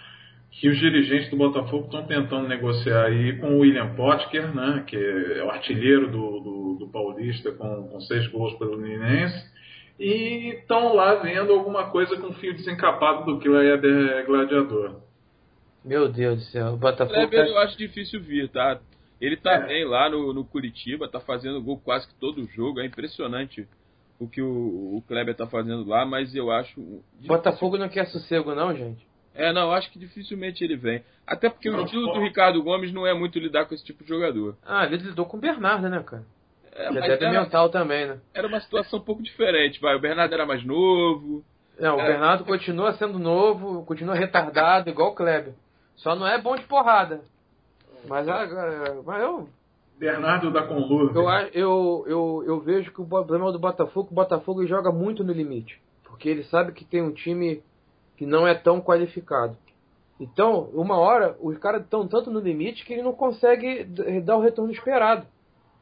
[0.59, 4.85] Que os dirigentes do Botafogo estão tentando negociar aí com o William Potker, né?
[4.87, 9.55] Que é o artilheiro do, do, do Paulista com, com seis gols pelo Ninense.
[10.01, 15.01] E estão lá vendo alguma coisa com fio desencapado do Kleber Gladiador.
[15.85, 16.73] Meu Deus do céu.
[16.73, 17.15] O Botafogo.
[17.15, 18.81] Kleber tá- eu acho difícil vir, tá?
[19.21, 19.67] Ele tá É.
[19.67, 22.81] bem lá no, no Curitiba, tá fazendo gol quase que todo jogo.
[22.81, 23.67] É impressionante
[24.19, 26.81] o que o, o Kleber tá fazendo lá, mas eu acho.
[26.81, 29.06] difícil- Botafogo não quer sossego, não, gente.
[29.37, 31.05] É, não, eu acho que dificilmente ele vem.
[31.27, 32.21] Até porque o Não, estilo do.
[32.21, 34.57] Ricardo Gomes não é muito lidar com esse tipo de jogador.
[34.65, 36.25] Ah, ele lidou com o Bernardo, né, cara?
[36.73, 38.19] É, é débil era, mental também, né?
[38.35, 39.95] era uma situação um pouco diferente, vai.
[39.97, 41.43] O Bernardo era mais novo.
[41.79, 42.07] Não, o É.
[42.07, 45.53] Bernardo continua sendo novo, continua retardado, igual o Kleber.
[45.97, 47.21] Só não é bom de porrada.
[48.07, 48.47] Mas, ah,
[49.05, 49.49] mas eu,
[49.99, 51.17] Bernardo da Conluve.
[51.17, 55.33] eu, eu, eu, eu vejo que o problema do Botafogo, o Botafogo joga muito no
[55.33, 55.81] limite.
[56.05, 57.63] Porque ele sabe que tem um time
[58.17, 59.57] que não é tão qualificado.
[60.19, 64.37] Então, uma hora, os caras estão tanto no limite que ele não consegue d- dar
[64.37, 65.27] o retorno esperado.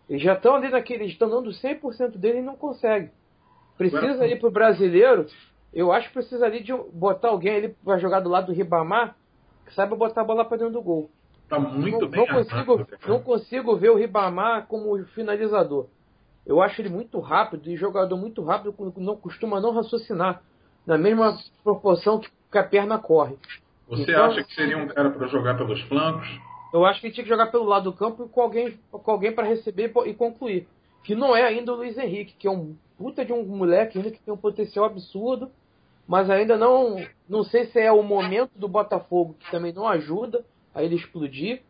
[0.09, 3.11] Eles já estão ali naquele, estão dando 100% dele e não consegue.
[3.79, 5.27] Precisa Agora- ir pro brasileiro,
[5.73, 9.17] eu acho que precisa ali de botar alguém ali pra jogar do lado do Ribamar
[9.67, 11.09] que saiba botar a bola pra dentro do gol.
[11.49, 12.99] Tá muito não, bem não consigo, cara.
[13.07, 15.87] não consigo ver o Ribamar como finalizador.
[16.45, 20.43] Eu acho ele muito rápido e jogador muito rápido não costuma não raciocinar
[20.87, 23.37] na mesma proporção que a perna corre.
[23.89, 26.27] Você Então- acha que seria um cara para jogar pelos flancos?
[26.73, 29.11] Eu acho que ele tinha que jogar pelo lado do campo e com alguém, com
[29.11, 30.67] alguém para receber e concluir.
[31.05, 34.11] Que não é ainda o Luiz Henrique, que é um puta de um moleque ainda
[34.11, 35.51] que tem um potencial absurdo,
[36.07, 36.97] mas ainda não,
[37.29, 40.45] não sei se é o momento do Botafogo que também não ajuda
[40.75, 41.63] a ele explodir,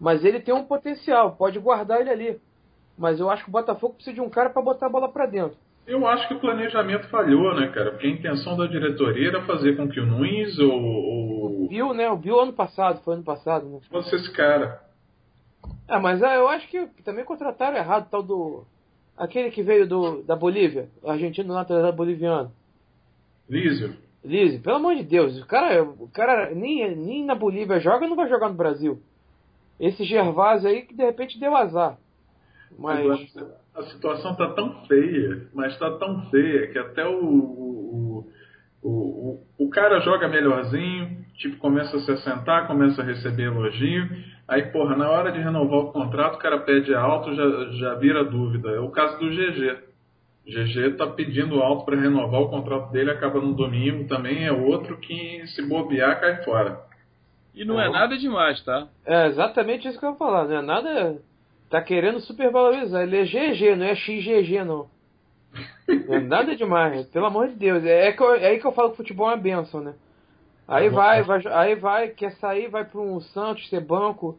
[0.00, 2.40] mas ele tem um potencial, pode guardar ele ali.
[2.96, 5.26] Mas eu acho que o Botafogo precisa de um cara para botar a bola para
[5.26, 5.56] dentro.
[5.88, 7.92] Eu acho que o planejamento falhou, né, cara?
[7.92, 12.04] Porque a intenção da diretoria era fazer com que o Nunes ou, ou Viu, né?
[12.14, 13.80] Viu ano passado, foi ano passado, né?
[13.90, 14.82] fosse esse cara.
[15.88, 18.64] É, mas ah, eu acho que também contrataram errado tal do.
[19.16, 22.52] Aquele que veio do, da Bolívia, o argentino naturalizado boliviano.
[23.48, 23.96] Lísio.
[24.22, 28.14] Lise, pelo amor de Deus, o cara, o cara nem, nem na Bolívia joga, não
[28.14, 29.00] vai jogar no Brasil.
[29.80, 31.96] Esse Gervásio aí que de repente deu azar.
[32.76, 33.34] Mas.
[33.74, 38.32] A situação tá tão feia, mas tá tão feia que até o, o,
[38.82, 44.08] o, o, o cara joga melhorzinho, tipo, começa a se assentar, começa a receber elogio,
[44.48, 48.24] aí, porra, na hora de renovar o contrato, o cara pede alto, já, já vira
[48.24, 48.70] dúvida.
[48.70, 49.78] É o caso do GG.
[50.44, 54.52] O GG tá pedindo alto para renovar o contrato dele, acaba no domingo, também é
[54.52, 56.80] outro que se bobear cai fora.
[57.54, 58.88] E não é, é nada demais, tá?
[59.04, 61.18] É exatamente isso que eu ia falar, não é nada.
[61.68, 63.02] Tá querendo supervalorizar.
[63.02, 64.88] Ele é GG, não é XGG, não.
[65.86, 67.84] Não é nada demais, pelo amor de Deus.
[67.84, 69.94] É, que eu, é aí que eu falo que futebol é uma benção, né?
[70.66, 74.38] Aí vai, vai, aí vai, quer sair, vai para um Santos ser banco,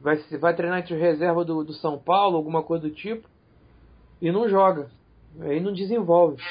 [0.00, 3.28] vai, vai treinar entre reserva do, do São Paulo, alguma coisa do tipo,
[4.20, 4.88] e não joga.
[5.40, 6.42] Aí não desenvolve.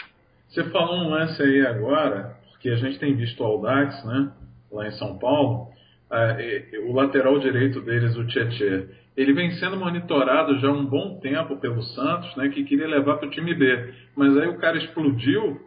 [0.48, 4.32] Você falou um lance aí agora, porque a gente tem visto o Aldax, né?
[4.72, 5.70] Lá em São Paulo.
[6.12, 11.20] É, o lateral direito deles, o Tietchan ele vem sendo monitorado já há um bom
[11.20, 13.94] tempo pelo Santos, né, que queria levar para o time B.
[14.16, 15.62] Mas aí o cara explodiu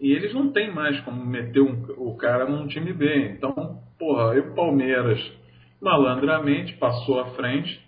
[0.00, 3.34] e eles não tem mais como meter um, o cara num time B.
[3.36, 5.20] Então, porra, aí o Palmeiras
[5.80, 7.80] malandramente passou à frente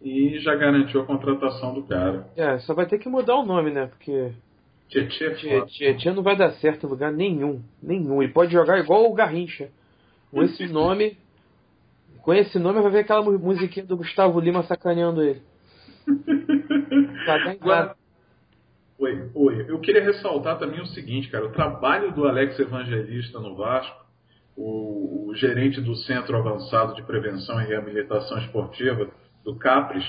[0.00, 2.26] e já garantiu a contratação do cara.
[2.36, 3.86] É, só vai ter que mudar o nome, né?
[3.86, 4.32] Porque.
[4.88, 7.62] Tietchan é não vai dar certo em lugar nenhum.
[7.82, 8.22] Nenhum.
[8.22, 9.70] Ele pode jogar igual o Garrincha.
[10.32, 11.18] Com esse nome,
[12.22, 15.42] com esse nome vai ver aquela musiquinha do Gustavo Lima sacaneando ele.
[17.26, 17.94] tá Agora,
[18.98, 19.66] oi, oi.
[19.68, 21.44] Eu queria ressaltar também o seguinte, cara.
[21.44, 24.06] O trabalho do Alex Evangelista no Vasco,
[24.56, 29.10] o, o gerente do Centro Avançado de Prevenção e Reabilitação Esportiva,
[29.44, 30.04] do CAPRES,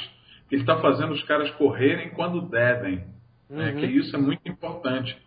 [0.49, 3.03] ele está fazendo os caras correrem quando devem.
[3.49, 3.71] Né?
[3.71, 3.75] Uhum.
[3.77, 5.17] Que isso é muito importante.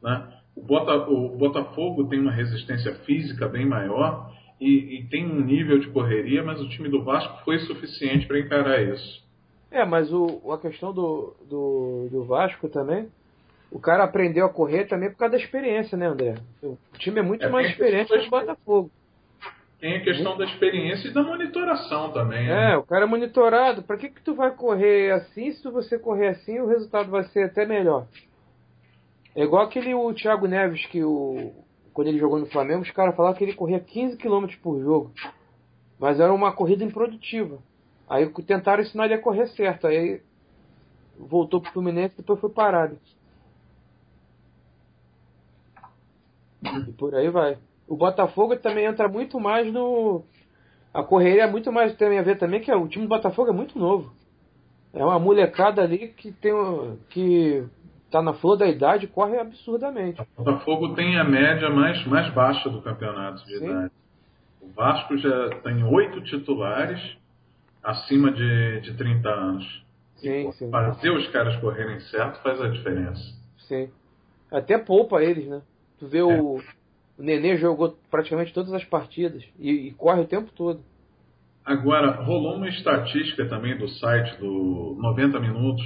[0.00, 0.32] Né?
[0.54, 5.78] O, Bota, o Botafogo tem uma resistência física bem maior e, e, tem um nível
[5.78, 9.24] de correria, mas o time do Vasco foi suficiente para encarar isso.
[9.70, 13.08] É, mas o, a questão do, do, do, Vasco também,
[13.70, 16.34] o cara aprendeu a correr também por causa da experiência, né, André?
[16.62, 18.90] O time é muito é, mais experiente que o Botafogo.
[19.80, 22.46] Tem a questão da experiência e da monitoração também.
[22.46, 22.72] Né?
[22.72, 23.82] É, o cara é monitorado.
[23.82, 25.52] Para que, que tu vai correr assim?
[25.52, 28.06] Se você correr assim, o resultado vai ser até melhor.
[29.34, 31.52] É igual aquele o Thiago Neves que o,
[31.94, 35.12] quando ele jogou no Flamengo, os caras falavam que ele corria 15 km por jogo.
[35.98, 37.58] Mas era uma corrida improdutiva.
[38.08, 39.86] Aí tentaram ensinar ele a correr certo.
[39.86, 40.20] Aí
[41.16, 42.98] voltou pro Fluminense e depois foi parado.
[46.88, 47.58] E por aí vai.
[47.86, 50.24] O Botafogo também entra muito mais no.
[50.92, 53.52] A correria é muito mais tem a ver também que o time do Botafogo é
[53.52, 54.12] muito novo.
[54.92, 56.52] É uma molecada ali que tem
[57.08, 57.64] que
[58.14, 60.22] está na flor da idade corre absurdamente.
[60.36, 63.64] O Botafogo tem a média mais, mais baixa do campeonato de Sim.
[63.64, 63.92] idade.
[64.62, 67.00] O Vasco já tem oito titulares
[67.82, 69.84] acima de, de 30 anos.
[70.16, 70.70] Sim, sim.
[70.70, 73.20] Fazer os caras correrem certo faz a diferença.
[73.58, 73.90] Sim.
[74.50, 75.60] Até poupa eles, né?
[75.98, 76.24] Tu vê é.
[76.24, 76.58] o,
[77.18, 80.80] o Nenê jogou praticamente todas as partidas e, e corre o tempo todo.
[81.64, 85.84] Agora, rolou uma estatística também do site do 90 Minutos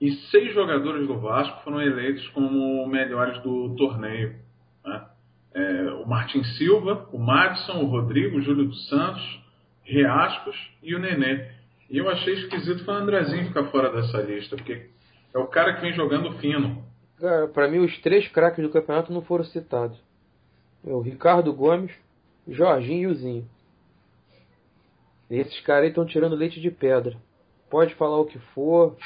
[0.00, 4.36] e seis jogadores do Vasco foram eleitos como melhores do torneio.
[4.84, 5.06] Né?
[5.54, 9.40] É, o Martin Silva, o Madison, o Rodrigo, o Júlio dos Santos,
[9.82, 11.48] Reascos e o Nenê.
[11.88, 14.90] E eu achei esquisito foi o Andrezinho ficar fora dessa lista, porque
[15.32, 16.84] é o cara que vem jogando fino.
[17.18, 19.98] Cara, pra mim os três craques do campeonato não foram citados.
[20.86, 21.92] É o Ricardo Gomes,
[22.46, 23.48] Jorginho e o Zinho.
[25.30, 27.16] Esses caras aí estão tirando leite de pedra.
[27.70, 28.96] Pode falar o que for,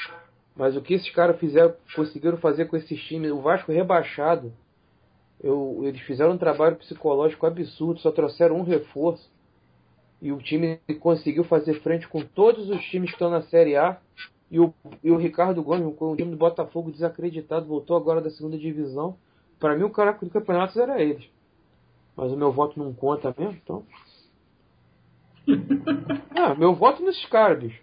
[0.57, 4.53] mas o que esses caras fizeram, conseguiram fazer com esses times, o Vasco rebaixado,
[5.43, 9.31] eu, eles fizeram um trabalho psicológico absurdo, só trouxeram um reforço.
[10.21, 13.99] E o time conseguiu fazer frente com todos os times que estão na Série A.
[14.51, 18.31] E o, e o Ricardo Gomes, com o time do Botafogo desacreditado, voltou agora da
[18.31, 19.17] segunda divisão.
[19.59, 21.25] Para mim, o cara do campeonato era eles.
[22.15, 23.85] Mas o meu voto não conta mesmo, então.
[26.37, 27.83] ah, meu voto nesses caras, bicho.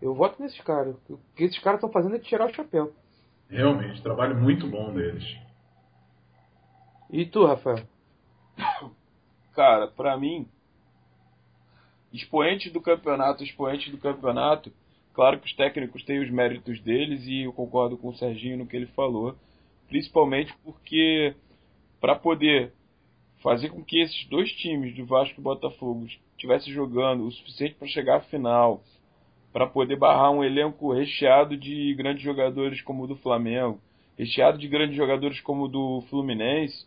[0.00, 0.96] Eu voto nesses caras.
[1.08, 2.92] O que esses caras estão fazendo é tirar o chapéu.
[3.48, 5.24] Realmente, trabalho muito bom deles.
[7.10, 7.86] E tu, Rafael?
[9.54, 10.46] Cara, pra mim,
[12.12, 14.72] expoente do campeonato, expoente do campeonato,
[15.14, 18.66] claro que os técnicos têm os méritos deles e eu concordo com o Serginho no
[18.66, 19.34] que ele falou,
[19.88, 21.34] principalmente porque
[22.00, 22.72] para poder
[23.42, 26.06] fazer com que esses dois times do Vasco e Botafogo
[26.36, 28.82] estivessem jogando o suficiente para chegar à final,
[29.52, 33.80] para poder barrar um elenco recheado de grandes jogadores como o do Flamengo,
[34.16, 36.86] recheado de grandes jogadores como o do Fluminense,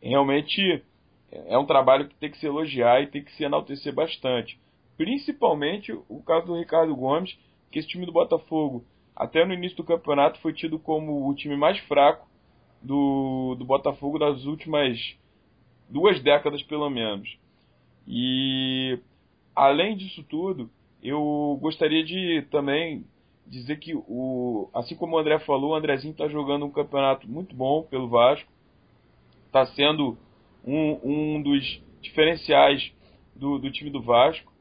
[0.00, 0.82] realmente
[1.30, 4.58] é um trabalho que tem que se elogiar e tem que se enaltecer bastante.
[4.96, 7.36] Principalmente o caso do Ricardo Gomes,
[7.70, 8.84] que esse time do Botafogo,
[9.16, 12.28] até no início do campeonato, foi tido como o time mais fraco
[12.80, 14.98] do, do Botafogo das últimas
[15.88, 17.36] duas décadas pelo menos.
[18.06, 18.98] E
[19.56, 20.70] além disso tudo,
[21.04, 23.04] eu gostaria de também
[23.46, 27.54] dizer que o assim como o André falou, o Andrezinho está jogando um campeonato muito
[27.54, 28.50] bom pelo Vasco,
[29.46, 30.16] está sendo
[30.64, 32.90] um, um dos diferenciais
[33.36, 34.52] do, do time do Vasco.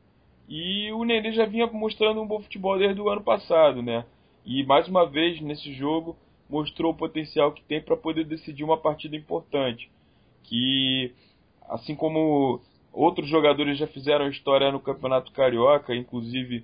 [0.47, 4.06] E o Nenê já vinha mostrando um bom futebol desde o ano passado, né?
[4.45, 6.17] E mais uma vez nesse jogo
[6.49, 9.89] mostrou o potencial que tem para poder decidir uma partida importante.
[10.43, 11.13] Que
[11.69, 12.62] assim como
[12.93, 16.63] outros jogadores já fizeram história no Campeonato Carioca, inclusive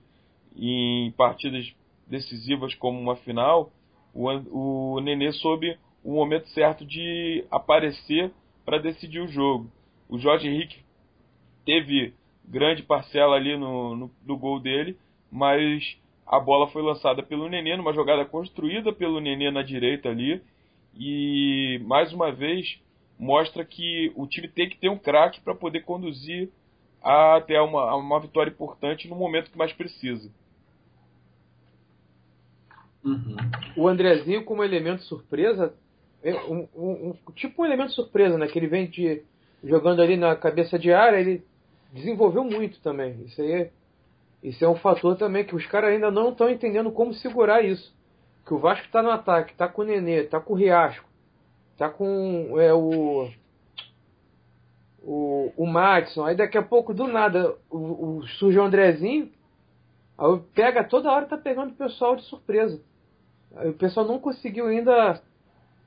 [0.55, 1.73] em partidas
[2.07, 3.71] decisivas como uma final,
[4.13, 8.31] o, o Nenê soube o momento certo de aparecer
[8.65, 9.69] para decidir o jogo.
[10.07, 10.79] O Jorge Henrique
[11.65, 12.13] teve
[12.45, 14.97] grande parcela ali no, no, no gol dele,
[15.31, 20.41] mas a bola foi lançada pelo Nenê numa jogada construída pelo Nenê na direita ali.
[20.95, 22.79] E mais uma vez
[23.19, 26.49] mostra que o time tem que ter um craque para poder conduzir
[27.03, 30.31] até uma, uma vitória importante no momento que mais precisa.
[33.03, 33.35] Uhum.
[33.75, 35.73] O Andrezinho como elemento surpresa,
[36.23, 38.47] é um, um, um, tipo um elemento surpresa, né?
[38.47, 39.21] Que ele vem de
[39.63, 41.43] jogando ali na cabeça de área, ele
[41.91, 43.21] desenvolveu muito também.
[43.25, 43.71] Isso aí é,
[44.43, 47.93] isso é um fator também que os caras ainda não estão entendendo como segurar isso.
[48.45, 51.08] Que o Vasco está no ataque, está com o Nenê, está com o Riasco,
[51.79, 53.29] está com é, o
[55.01, 59.31] o, o Matson, aí daqui a pouco do nada o, o, surge o Andrezinho,
[60.17, 62.81] aí pega toda hora tá pegando o pessoal de surpresa.
[63.55, 65.21] Aí o pessoal não conseguiu ainda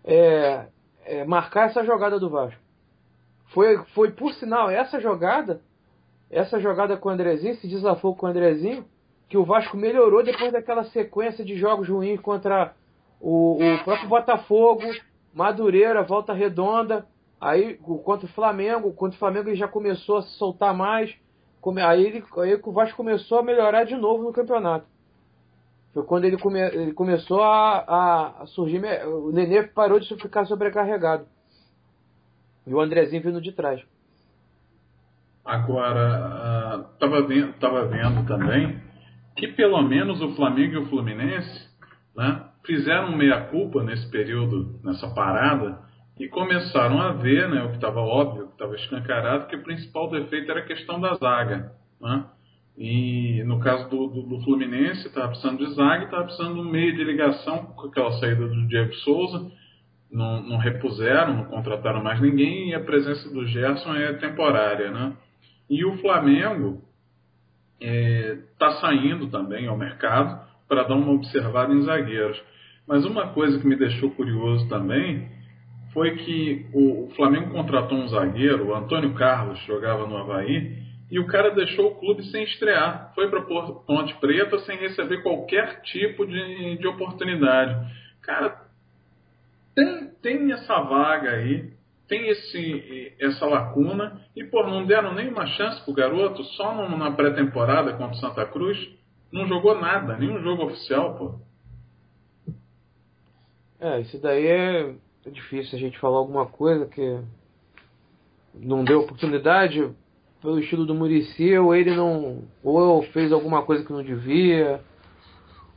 [0.02, 0.66] é,
[1.04, 2.58] é, marcar essa jogada do Vasco.
[3.48, 5.60] Foi, foi por sinal essa jogada
[6.30, 8.86] essa jogada com o Andrezinho, esse desafio com o Andrezinho,
[9.28, 12.74] que o Vasco melhorou depois daquela sequência de jogos ruins contra
[13.20, 14.84] o, o próprio Botafogo,
[15.34, 17.06] Madureira, Volta Redonda,
[17.40, 21.14] aí contra o Flamengo, contra o Flamengo ele já começou a se soltar mais,
[21.82, 24.86] aí, ele, aí o Vasco começou a melhorar de novo no campeonato.
[25.92, 31.26] Foi quando ele, come, ele começou a, a, surgir, o Nenê parou de ficar sobrecarregado.
[32.66, 33.82] E o Andrezinho vindo de trás.
[35.44, 38.80] Agora, estava uh, vendo, tava vendo também
[39.36, 41.68] que pelo menos o Flamengo e o Fluminense
[42.16, 45.78] né, fizeram meia-culpa nesse período, nessa parada,
[46.18, 50.10] e começaram a ver, né, o que estava óbvio, que estava escancarado, que o principal
[50.10, 51.72] defeito era a questão da zaga.
[52.00, 52.24] Né?
[52.76, 56.70] E no caso do, do, do Fluminense, estava precisando de zaga estava precisando de um
[56.70, 59.50] meio de ligação com aquela saída do Diego Souza.
[60.10, 64.90] Não, não repuseram, não contrataram mais ninguém e a presença do Gerson é temporária.
[64.90, 65.16] Né?
[65.70, 66.82] E o Flamengo
[67.80, 72.42] está é, tá saindo também ao mercado para dar uma observada em zagueiros.
[72.88, 75.28] Mas uma coisa que me deixou curioso também
[75.92, 80.78] foi que o, Flamengo contratou um zagueiro, o Antônio Carlos, jogava no Havaí,
[81.10, 83.12] e o cara deixou o clube sem estrear.
[83.14, 87.76] Foi para Ponte Preta sem receber qualquer tipo de, de oportunidade.
[88.22, 88.62] Cara,
[89.74, 91.70] tem, tem essa vaga aí
[92.08, 97.92] tem esse, essa lacuna e, por não deram nenhuma chance pro garoto, só na pré-temporada
[97.92, 98.76] contra o Santa Cruz,
[99.32, 101.34] não jogou nada, nenhum jogo oficial, pô.
[103.80, 104.94] É, isso daí é,
[105.26, 107.18] é difícil a gente falar alguma coisa que
[108.54, 109.90] não deu oportunidade
[110.40, 112.44] pelo estilo do Murici, ou ele não.
[112.62, 114.80] ou fez alguma coisa que não devia,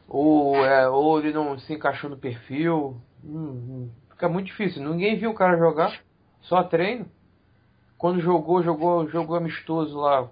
[0.07, 2.97] ou, é, ou ele não se encaixou no perfil.
[3.23, 4.83] Hum, hum, fica muito difícil.
[4.83, 5.99] Ninguém viu o cara jogar.
[6.41, 7.05] Só treino.
[7.97, 10.29] Quando jogou, jogou, jogou amistoso lá,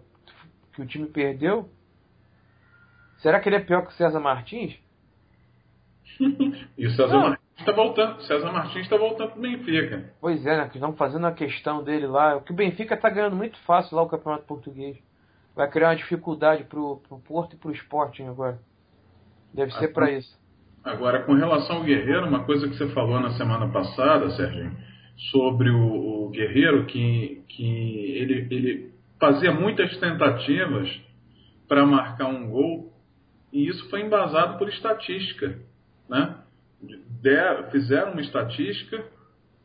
[0.74, 1.70] que o time perdeu.
[3.24, 4.78] Será que ele é pior que o César Martins?
[6.78, 7.22] e o César Não.
[7.22, 8.22] Martins está voltando.
[8.24, 10.14] César Martins está voltando pro Benfica.
[10.20, 10.68] Pois é, né?
[10.68, 12.42] Que estão fazendo a questão dele lá.
[12.42, 14.98] Que o Benfica está ganhando muito fácil lá o Campeonato Português.
[15.56, 18.60] Vai criar uma dificuldade pro, pro Porto e pro Sporting agora.
[19.54, 20.38] Deve ser para isso.
[20.84, 24.76] Agora, com relação ao Guerreiro, uma coisa que você falou na semana passada, Serginho,
[25.32, 30.90] sobre o, o Guerreiro, que, que ele, ele fazia muitas tentativas
[31.70, 32.93] para marcar um gol,
[33.54, 35.60] e isso foi embasado por estatística.
[36.10, 36.36] Né?
[37.22, 39.06] Der, fizeram uma estatística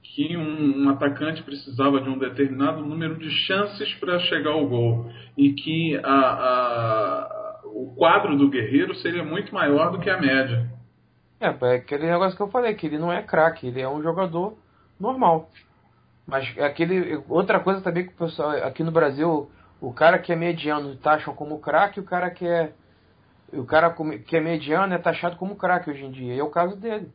[0.03, 5.11] que um, um, atacante precisava de um determinado número de chances para chegar ao gol
[5.37, 10.71] e que a, a, o quadro do Guerreiro seria muito maior do que a média.
[11.41, 14.03] É, é aquele negócio que eu falei, que ele não é craque, ele é um
[14.03, 14.57] jogador
[15.01, 15.51] normal.
[16.27, 20.33] Mas é aquele outra coisa também que o pessoal aqui no Brasil, o cara que
[20.33, 22.73] é mediano taxam como craque, o cara que é
[23.53, 23.95] o cara
[24.27, 26.35] que é mediano é taxado como craque hoje em dia.
[26.35, 27.11] E é o caso dele.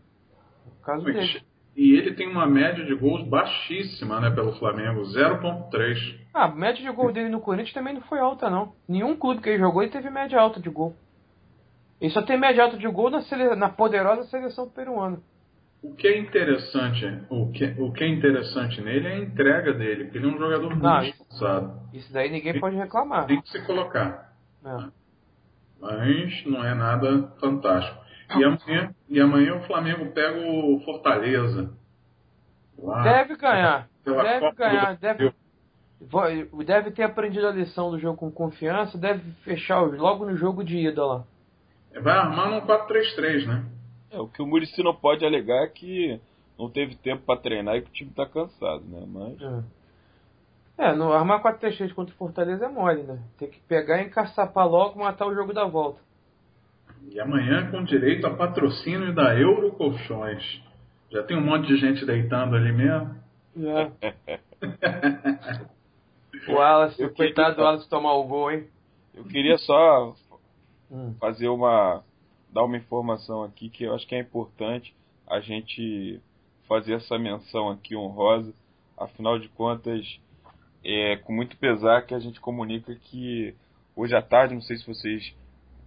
[0.80, 1.44] O caso Mas, dele.
[1.76, 6.20] E ele tem uma média de gols baixíssima, né, pelo Flamengo, 0.3.
[6.34, 8.74] Ah, a média de gol dele no Corinthians também não foi alta, não.
[8.88, 10.96] Nenhum clube que ele jogou ele teve média alta de gol.
[12.00, 13.56] Ele só tem média alta de gol na, sele...
[13.56, 15.20] na poderosa seleção peruana.
[15.82, 20.06] O que é interessante, o que, o que é interessante nele é a entrega dele,
[20.06, 21.80] porque ele é um jogador muito não, esforçado.
[21.92, 23.26] Isso daí ninguém pode reclamar.
[23.26, 24.34] Tem que se colocar.
[24.64, 25.03] É.
[25.84, 28.02] Mas não é nada fantástico.
[28.38, 31.72] E amanhã, e amanhã o Flamengo pega o Fortaleza.
[32.80, 33.90] Lá, deve ganhar.
[34.06, 34.98] Deve Copa ganhar.
[34.98, 35.34] Deve,
[36.66, 38.98] deve ter aprendido a lição do jogo com confiança.
[38.98, 41.26] Deve fechar logo no jogo de ida lá.
[42.02, 43.66] Vai armar num 4-3-3, né?
[44.10, 46.20] É, o que o Murici não pode alegar é que
[46.58, 49.04] não teve tempo para treinar e que o time tá cansado, né?
[49.06, 49.42] Mas.
[49.42, 49.64] É,
[50.78, 53.20] é no armar 4-3-3 contra o Fortaleza é mole, né?
[53.38, 56.00] Tem que pegar e encaçapar logo matar o jogo da volta.
[57.10, 60.62] E amanhã com direito a patrocínio da Euro Colchões.
[61.12, 63.16] Já tem um monte de gente deitando ali mesmo.
[63.56, 63.92] É.
[66.52, 67.56] o Wallace, eu coitado queria...
[67.56, 68.68] do Wallace tomar o gol, hein?
[69.14, 70.16] Eu queria só
[70.90, 71.14] hum.
[71.20, 72.04] fazer uma.
[72.52, 74.96] dar uma informação aqui que eu acho que é importante
[75.28, 76.20] a gente
[76.68, 78.52] fazer essa menção aqui honrosa.
[78.98, 80.20] Afinal de contas,
[80.84, 83.56] é com muito pesar que a gente comunica que
[83.96, 85.34] hoje à tarde, não sei se vocês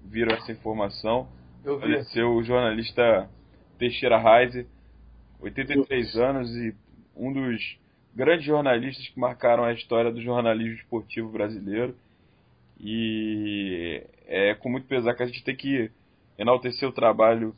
[0.05, 1.29] viram essa informação.
[1.65, 1.83] Eu vi.
[1.83, 3.29] Faleceu o jornalista
[3.79, 4.67] Teixeira Reise,
[5.41, 6.25] 83 Ufa.
[6.25, 6.75] anos e
[7.15, 7.79] um dos
[8.15, 11.95] grandes jornalistas que marcaram a história do jornalismo esportivo brasileiro.
[12.81, 15.91] E é com muito pesar que a gente tem que
[16.39, 17.55] enaltecer o trabalho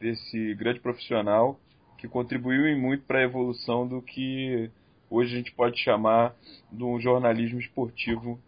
[0.00, 1.58] desse grande profissional
[1.98, 4.70] que contribuiu em muito para a evolução do que
[5.12, 6.34] hoje a gente pode chamar
[6.72, 8.40] de um jornalismo esportivo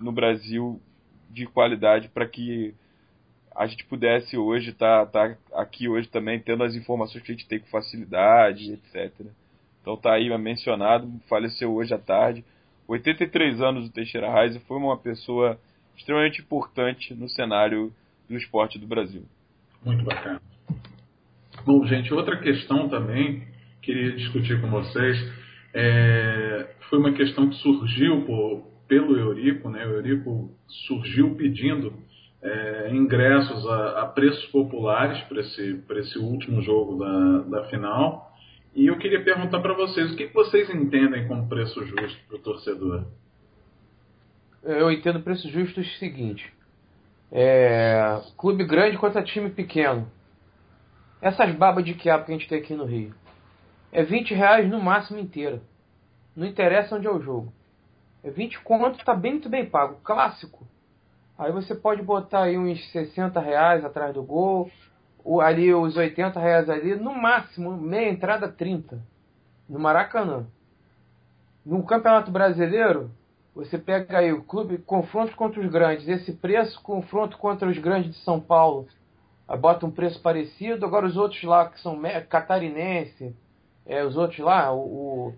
[0.00, 0.80] no Brasil
[1.30, 2.74] de qualidade para que
[3.54, 7.34] a gente pudesse hoje estar tá, tá aqui hoje também tendo as informações que a
[7.34, 9.26] gente tem com facilidade, etc.
[9.82, 12.42] Então tá aí mencionado, faleceu hoje à tarde.
[12.86, 15.60] 83 anos do Teixeira Reis foi uma pessoa
[15.96, 17.92] extremamente importante no cenário
[18.28, 19.24] do esporte do Brasil.
[19.84, 20.40] Muito bacana.
[21.66, 23.46] Bom, gente, outra questão também
[23.82, 25.18] queria discutir com vocês
[25.74, 29.86] é, foi uma questão que surgiu por, pelo Eurico, né?
[29.86, 30.50] O Eurico
[30.86, 31.92] surgiu pedindo
[32.42, 38.32] é, ingressos a, a, preços populares para esse, esse último jogo da, da final.
[38.74, 42.40] E eu queria perguntar para vocês, o que vocês entendem como preço justo para o
[42.40, 43.04] torcedor?
[44.62, 46.52] Eu entendo preço justo o seguinte:
[47.30, 50.10] é, clube grande contra time pequeno.
[51.20, 53.12] Essas babas de quiabo que a gente tem aqui no Rio.
[53.90, 55.60] É 20 reais no máximo inteiro.
[56.36, 57.52] Não interessa onde é o jogo.
[58.22, 60.00] É 20 conto, tá bem muito bem pago.
[60.02, 60.66] Clássico.
[61.38, 64.70] Aí você pode botar aí uns 60 reais atrás do gol,
[65.40, 69.00] ali os 80 reais ali, no máximo, meia entrada 30,
[69.68, 70.46] no Maracanã.
[71.64, 73.10] No Campeonato Brasileiro,
[73.54, 78.14] você pega aí o clube, confronto contra os grandes, esse preço, confronto contra os grandes
[78.14, 78.88] de São Paulo,
[79.60, 83.34] bota um preço parecido, agora os outros lá que são catarinense,
[83.88, 85.34] é, os outros lá, o, o,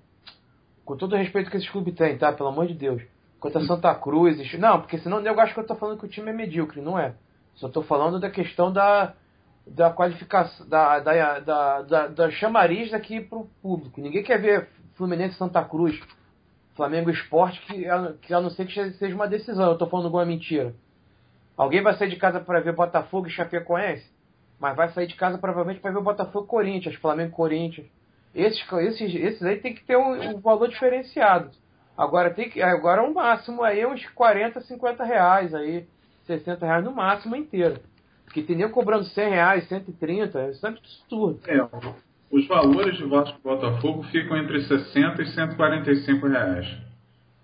[0.85, 2.33] com todo o respeito que esses clubes têm, tá?
[2.33, 3.03] Pelo amor de Deus
[3.41, 4.53] contra Santa Cruz.
[4.59, 6.99] Não, porque senão eu acho que eu estou falando que o time é medíocre, não
[6.99, 7.15] é.
[7.55, 9.15] Só estou falando da questão da,
[9.67, 14.01] da qualificação, da, da, da, da, da chamariz daqui para o público.
[14.01, 15.99] Ninguém quer ver Fluminense Santa Cruz,
[16.75, 17.87] Flamengo Esporte, que,
[18.23, 19.67] que a não ser que seja uma decisão.
[19.67, 20.75] Eu estou falando alguma mentira.
[21.57, 24.07] Alguém vai sair de casa para ver Botafogo e Chapecoense?
[24.59, 27.87] Mas vai sair de casa provavelmente para ver o Botafogo Corinthians, Flamengo Corinthians.
[28.35, 31.51] Esses, esses, esses aí tem que ter um, um valor diferenciado.
[31.97, 32.63] Agora tem que.
[32.63, 35.87] Agora o máximo aí é uns 40, 50 reais aí.
[36.27, 37.81] 60 reais no máximo inteiro.
[38.25, 41.41] Porque tem nem cobrando 100 reais, 130, isso é absurdo.
[41.49, 41.69] É,
[42.31, 46.67] os valores de Vasco e Botafogo ficam entre 60 e 145 reais.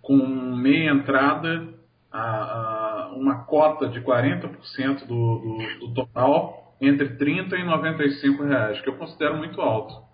[0.01, 1.74] Com meia entrada,
[2.12, 8.80] a, a uma cota de 40% do, do, do total entre 30 e 95 reais,
[8.80, 10.07] que eu considero muito alto.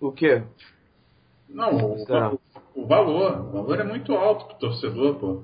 [0.00, 0.42] O quê?
[1.48, 2.02] Não, o,
[2.74, 3.40] o valor.
[3.40, 5.42] O valor é muito alto pro torcedor, pô.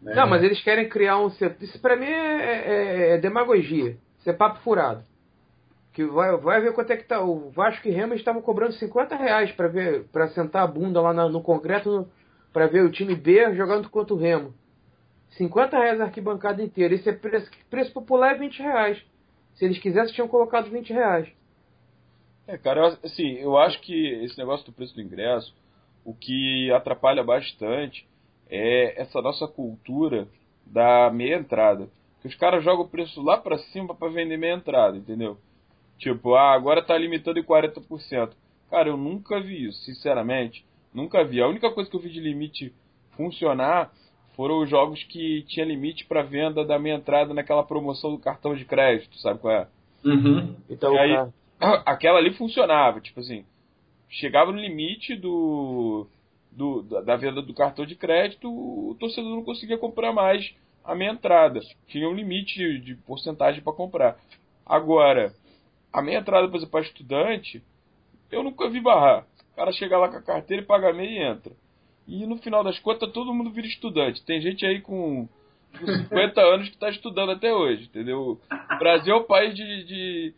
[0.00, 0.14] Né?
[0.14, 1.62] Não, mas eles querem criar um setor.
[1.62, 3.96] Isso pra mim é, é, é, demagogia.
[4.18, 5.04] Isso é papo furado.
[5.92, 7.20] Que vai, vai ver quanto é que tá.
[7.22, 11.12] O Vasco e Remo estavam cobrando 50 reais pra, ver, pra sentar a bunda lá
[11.12, 12.08] na, no concreto
[12.52, 14.54] para ver o time B jogando contra o Remo.
[15.36, 16.94] 50 reais a arquibancada inteira.
[16.94, 19.02] Esse é preço, preço popular é 20 reais.
[19.54, 21.28] Se eles quisessem, tinham colocado 20 reais.
[22.46, 25.54] É, cara, assim, eu acho que esse negócio do preço do ingresso
[26.04, 28.06] o que atrapalha bastante
[28.50, 30.28] é essa nossa cultura
[30.66, 31.88] da meia entrada.
[32.20, 35.38] Que os caras jogam o preço lá para cima para vender meia entrada, entendeu?
[35.98, 38.32] Tipo, ah, agora tá limitando em 40%.
[38.70, 40.64] Cara, eu nunca vi isso, sinceramente.
[40.92, 41.40] Nunca vi.
[41.40, 42.72] A única coisa que eu vi de limite
[43.16, 43.92] funcionar
[44.34, 48.54] foram os jogos que tinha limite para venda da minha entrada naquela promoção do cartão
[48.54, 49.68] de crédito, sabe qual é?
[50.04, 50.56] Uhum.
[50.68, 51.32] Então, E aí, cara,
[51.86, 53.44] aquela ali funcionava, tipo assim,
[54.08, 56.06] chegava no limite do,
[56.50, 60.54] do da, da venda do cartão de crédito, o torcedor não conseguia comprar mais
[60.84, 61.60] a minha entrada.
[61.86, 64.16] Tinha um limite de, de porcentagem para comprar.
[64.66, 65.32] Agora,
[65.92, 67.62] a minha entrada, por exemplo, para estudante,
[68.30, 69.26] eu nunca vi barrar.
[69.52, 71.52] O cara chega lá com a carteira e paga meia e entra.
[72.06, 74.24] E no final das contas, todo mundo vira estudante.
[74.24, 75.28] Tem gente aí com,
[75.78, 78.40] com 50 anos que está estudando até hoje, entendeu?
[78.50, 80.34] O Brasil é o país de, de,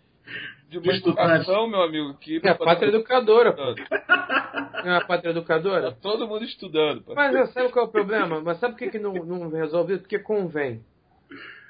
[0.69, 2.15] de uma educação, meu amigo.
[2.15, 3.63] Que é a pátria educadora, pô.
[3.63, 5.93] é a pátria Tá educadora?
[5.93, 7.03] todo mundo estudando.
[7.03, 7.15] pô.
[7.15, 8.41] Mas sabe qual é o problema?
[8.41, 10.03] Mas sabe por que, que não, não resolve isso?
[10.03, 10.83] Porque convém.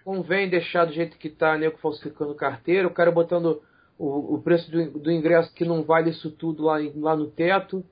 [0.05, 3.63] Convém deixar do jeito que tá, nego falsificando carteira, o cara botando
[3.99, 7.85] o, o preço do, do ingresso que não vale isso tudo lá, lá no teto.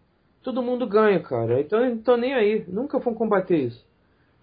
[0.43, 1.61] Todo mundo ganha, cara.
[1.61, 2.65] Então não tô nem aí.
[2.69, 3.85] Nunca vão combater isso.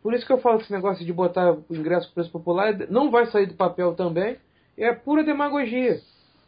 [0.02, 3.12] Por isso que eu falo que esse negócio de botar o ingresso preço popular não
[3.12, 4.38] vai sair do papel também.
[4.80, 6.00] É pura demagogia.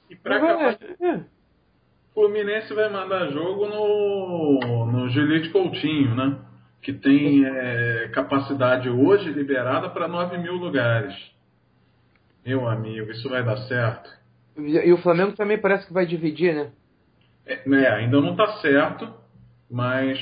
[0.09, 1.15] E pra acabar, é.
[1.15, 6.37] o Fluminense vai mandar jogo no, no Gilete Coutinho, né?
[6.81, 11.13] Que tem é, capacidade hoje liberada para 9 mil lugares.
[12.45, 14.09] Meu amigo, isso vai dar certo?
[14.57, 16.71] E e o Flamengo também parece que vai dividir, né?
[17.45, 19.13] É, né, ainda não está certo,
[19.69, 20.17] mas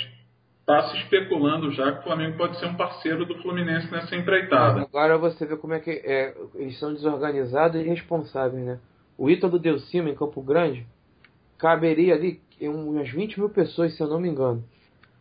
[0.69, 4.81] está se especulando já que o Flamengo pode ser um parceiro do Fluminense nessa empreitada.
[4.81, 8.79] Agora você vê como é que é, eles são desorganizados e irresponsáveis, né?
[9.17, 10.85] O Ítalo deu cima em Campo Grande
[11.57, 14.63] caberia ali umas 20 mil pessoas, se eu não me engano.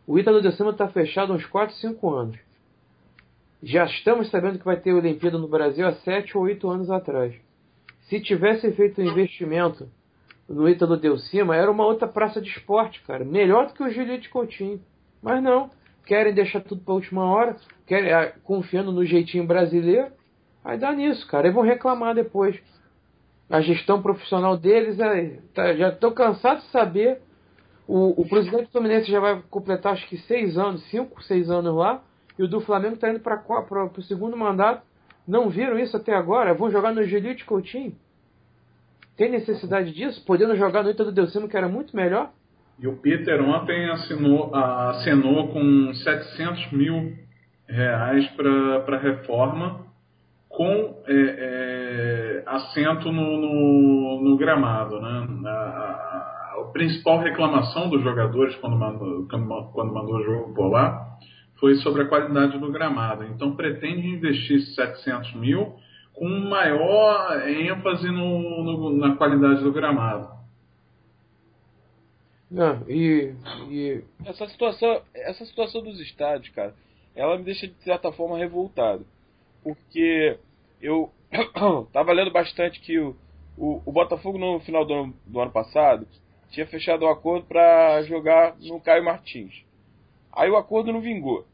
[0.06, 2.38] O Ítalo de Cima está fechado há uns 4, 5 anos.
[3.62, 7.34] Já estamos sabendo que vai ter Olimpíada no Brasil há 7 ou 8 anos atrás.
[8.02, 9.88] Se tivesse feito um investimento
[10.48, 13.24] no Ítalo de Cima, era uma outra praça de esporte, cara.
[13.24, 14.80] Melhor do que o Juliette Coutinho.
[15.22, 15.70] Mas não.
[16.06, 17.56] Querem deixar tudo para última hora,
[17.86, 20.10] querem, ah, confiando no jeitinho brasileiro.
[20.64, 21.48] Aí dá nisso, cara.
[21.48, 22.58] E vão reclamar depois.
[23.50, 27.20] A gestão profissional deles, é, tá- já estou cansado de saber.
[27.86, 31.74] O, o presidente do Fluminense já vai completar acho que seis anos, cinco, seis anos
[31.74, 32.02] lá.
[32.38, 33.42] E o do Flamengo está indo para
[33.96, 34.82] o segundo mandato.
[35.26, 36.54] Não viram isso até agora?
[36.54, 37.94] Vão jogar no Gilite Coutinho?
[39.16, 40.24] Tem necessidade disso?
[40.24, 42.32] Podendo jogar no Ítalo Delcino, que era muito melhor?
[42.80, 47.12] E o Peter ontem assinou, acenou com 700 mil
[47.68, 49.86] reais para a reforma,
[50.48, 55.00] com é, é, assento no, no, no gramado.
[55.00, 55.26] Né?
[55.46, 59.26] A, a, principal reclamação dos jogadores quando mandou,
[59.72, 61.06] quando mandou o jogo por lá
[61.58, 63.24] foi sobre a qualidade do gramado.
[63.24, 65.74] Então pretende investir 700 mil
[66.14, 70.37] com maior ênfase no, no, na qualidade do gramado.
[72.50, 73.34] Não, e,
[73.68, 76.74] e Essa situação, essa situação dos estádios, cara,
[77.14, 79.06] ela me deixa de certa forma revoltado.
[79.62, 80.38] Porque
[80.80, 81.12] eu
[81.92, 83.14] tava lendo bastante que o,
[83.56, 86.06] o, o Botafogo no final do ano, do ano passado
[86.50, 89.62] tinha fechado um acordo para jogar no Caio Martins.
[90.32, 91.46] Aí o acordo não vingou.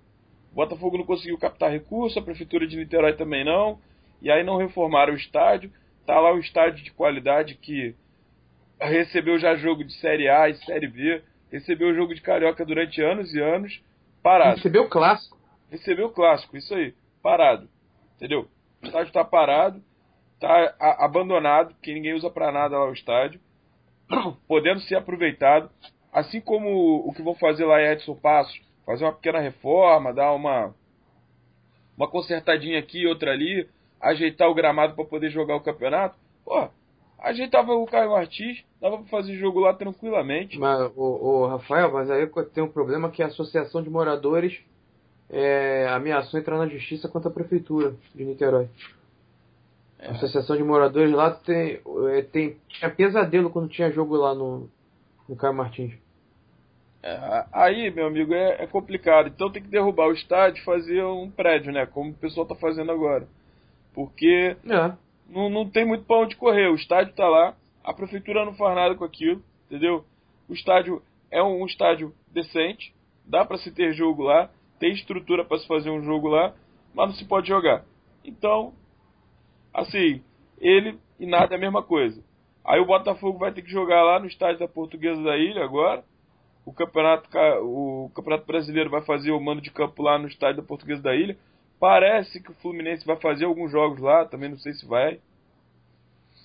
[0.52, 3.80] O Botafogo não conseguiu captar recurso, a prefeitura de Niterói também não.
[4.22, 5.72] E aí não reformaram o estádio.
[6.06, 7.94] Tá lá um estádio de qualidade que
[8.80, 13.32] recebeu já jogo de Série A e Série B, recebeu jogo de Carioca durante anos
[13.32, 13.82] e anos,
[14.22, 14.56] parado.
[14.56, 15.38] recebeu o clássico.
[15.70, 17.68] Recebeu o clássico, isso aí, parado.
[18.16, 18.48] Entendeu?
[18.82, 19.82] O estádio tá parado,
[20.40, 23.40] tá a, abandonado, que ninguém usa para nada lá o estádio,
[24.46, 25.70] podendo ser aproveitado,
[26.12, 30.12] assim como o, o que vão fazer lá em Edson Passos, fazer uma pequena reforma,
[30.12, 30.74] dar uma
[31.96, 33.68] uma consertadinha aqui, outra ali,
[34.00, 36.16] ajeitar o gramado para poder jogar o campeonato.
[36.44, 36.68] Pô,
[37.18, 40.58] ajeitava o Caio Martins, dava pra fazer jogo lá tranquilamente.
[40.58, 44.58] Mas, o, o Rafael, mas aí tem um problema que a Associação de Moradores
[45.30, 48.68] é, ameaçou entrar na justiça contra a Prefeitura de Niterói.
[49.98, 50.08] É.
[50.08, 51.80] A Associação de Moradores lá tem,
[52.12, 54.68] é, tem, tinha pesadelo quando tinha jogo lá no,
[55.28, 55.94] no Caio Martins.
[57.02, 59.28] É, aí, meu amigo, é, é, complicado.
[59.28, 61.84] Então tem que derrubar o estádio e fazer um prédio, né?
[61.84, 63.26] Como o pessoal tá fazendo agora.
[63.92, 65.03] Porque É.
[65.28, 66.68] não, não tem muito pra onde correr.
[66.68, 70.04] O estádio tá lá, a prefeitura não faz nada com aquilo, entendeu?
[70.48, 72.94] O estádio é um, um estádio decente,
[73.24, 76.54] dá para se ter jogo lá, tem estrutura para se fazer um jogo lá,
[76.94, 77.84] mas não se pode jogar.
[78.24, 78.72] Então,
[79.72, 80.22] assim,
[80.58, 82.22] ele e nada é a mesma coisa.
[82.64, 86.02] Aí o Botafogo vai ter que jogar lá no estádio da Portuguesa da Ilha agora.
[86.64, 87.28] O campeonato,
[87.62, 91.14] o campeonato Brasileiro vai fazer o mando de campo lá no estádio da Portuguesa da
[91.14, 91.36] Ilha.
[91.78, 95.20] Parece que o Fluminense vai fazer alguns jogos lá, também não sei se vai.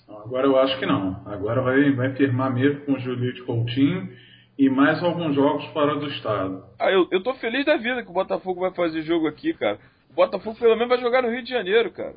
[0.08, 1.22] Agora eu acho que não.
[1.24, 4.10] Agora vai, vai firmar mesmo com o Julito Coutinho
[4.58, 6.64] e mais alguns jogos fora do estado.
[6.78, 9.78] Ah, eu, eu tô feliz da vida que o Botafogo vai fazer jogo aqui, cara.
[10.10, 12.16] O Botafogo pelo menos vai jogar no Rio de Janeiro, cara.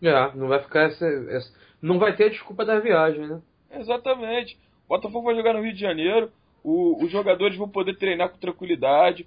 [0.00, 3.40] É, não vai ficar essa, essa, não vai ter a desculpa da viagem, né?
[3.70, 4.58] Exatamente.
[4.86, 6.30] O Botafogo vai jogar no Rio de Janeiro,
[6.64, 9.26] o, os jogadores vão poder treinar com tranquilidade.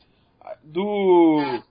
[0.63, 1.63] Do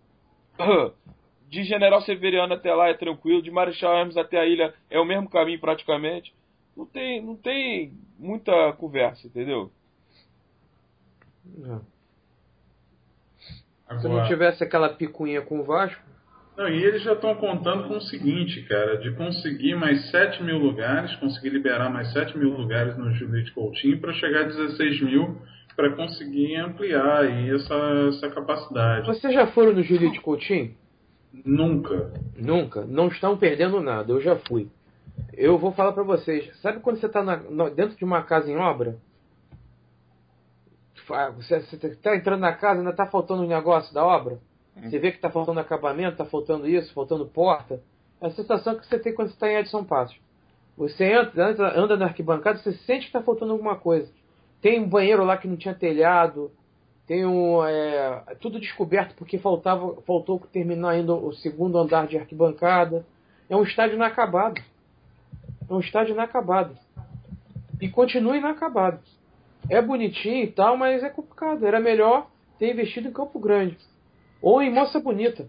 [1.49, 5.05] de General Severiano até lá é tranquilo, de Marechal Hermes até a ilha é o
[5.05, 6.35] mesmo caminho praticamente.
[6.77, 9.71] Não tem, não tem muita conversa, entendeu?
[11.63, 11.79] É.
[13.87, 14.01] Agora...
[14.01, 16.03] Se não tivesse aquela picuinha com o Vasco.
[16.57, 20.59] Não, e eles já estão contando com o seguinte, cara, de conseguir mais 7 mil
[20.59, 25.43] lugares, conseguir liberar mais 7 mil lugares no Julite Coutinho para chegar a 16 mil
[25.77, 27.75] para conseguir ampliar aí essa,
[28.09, 29.07] essa capacidade.
[29.07, 30.75] Vocês já foram no Julite Coutinho?
[31.45, 32.13] Nunca.
[32.37, 32.85] Nunca.
[32.85, 34.13] Não estão perdendo nada.
[34.13, 34.69] Eu já fui.
[35.33, 36.49] Eu vou falar para vocês.
[36.61, 37.23] Sabe quando você está
[37.75, 38.97] dentro de uma casa em obra?
[41.37, 44.39] Você está entrando na casa, ainda está faltando um negócio da obra?
[44.77, 44.89] Hum.
[44.89, 47.81] Você vê que está faltando acabamento, está faltando isso, faltando porta.
[48.21, 50.17] É a sensação que você tem quando você está em Edson Passos.
[50.77, 54.11] Você entra, anda na arquibancada, você sente que está faltando alguma coisa.
[54.65, 56.51] Tem um banheiro lá que não tinha telhado,
[57.07, 63.05] tem um, é, tudo descoberto porque faltava, faltou terminar ainda o segundo andar de arquibancada.
[63.51, 64.59] É um estádio inacabado.
[65.69, 66.79] É um estádio inacabado.
[67.79, 69.01] E continua inacabado.
[69.69, 71.67] É bonitinho e tal, mas é complicado.
[71.67, 73.77] Era melhor ter investido em Campo Grande.
[74.41, 75.47] Ou em Moça Bonita.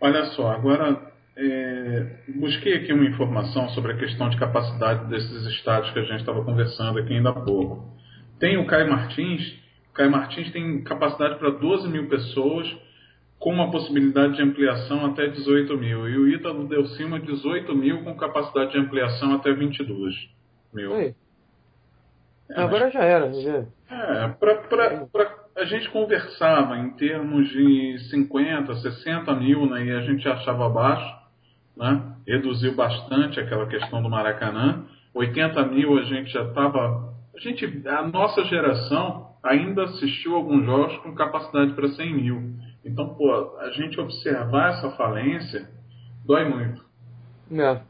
[0.00, 2.06] Olha só, agora é,
[2.36, 6.44] busquei aqui uma informação sobre a questão de capacidade desses estádios que a gente estava
[6.44, 7.92] conversando aqui ainda há pouco.
[8.38, 9.56] Tem o Caio Martins.
[9.90, 12.68] O Caio Martins tem capacidade para 12 mil pessoas,
[13.38, 16.08] com uma possibilidade de ampliação até 18 mil.
[16.08, 20.14] E o Ítalo deu cima 18 mil com capacidade de ampliação até 22
[20.72, 20.94] mil.
[20.94, 21.14] É,
[22.56, 23.32] Agora já era.
[23.32, 23.64] Já.
[23.90, 24.34] É,
[25.56, 31.23] a gente conversava em termos de 50, 60 mil, né, e a gente achava baixo,
[31.76, 34.84] né, reduziu bastante aquela questão do Maracanã.
[35.14, 40.96] 80 mil a gente já estava a gente, a nossa geração ainda assistiu alguns jogos
[40.98, 42.54] com capacidade para 100 mil.
[42.84, 45.68] Então, pô, a gente observar essa falência
[46.24, 46.84] dói muito.
[47.52, 47.80] É.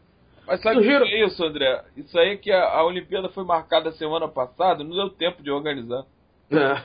[0.46, 1.84] Mas sabe o que é isso, André?
[1.96, 6.04] Isso aí que a, a Olimpíada foi marcada semana passada, não deu tempo de organizar.
[6.50, 6.76] É.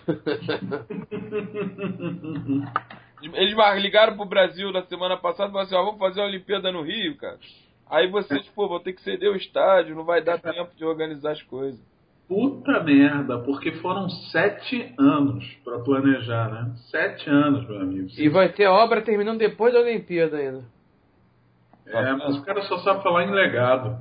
[3.21, 6.71] Eles ligaram pro Brasil na semana passada e falaram assim, ó, vamos fazer a Olimpíada
[6.71, 7.37] no Rio, cara.
[7.89, 11.31] Aí vocês, pô, vão ter que ceder o estádio, não vai dar tempo de organizar
[11.31, 11.79] as coisas.
[12.27, 16.71] Puta merda, porque foram sete anos para planejar, né?
[16.91, 18.07] Sete anos, meu amigo.
[18.15, 20.63] E vai ter obra terminando depois da Olimpíada ainda.
[21.87, 23.99] É, mas o cara só sabe falar em legado.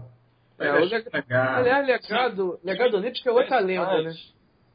[0.58, 1.56] É, o legado.
[1.58, 4.12] Aliás, legado, legado olímpico é outra lenda, né?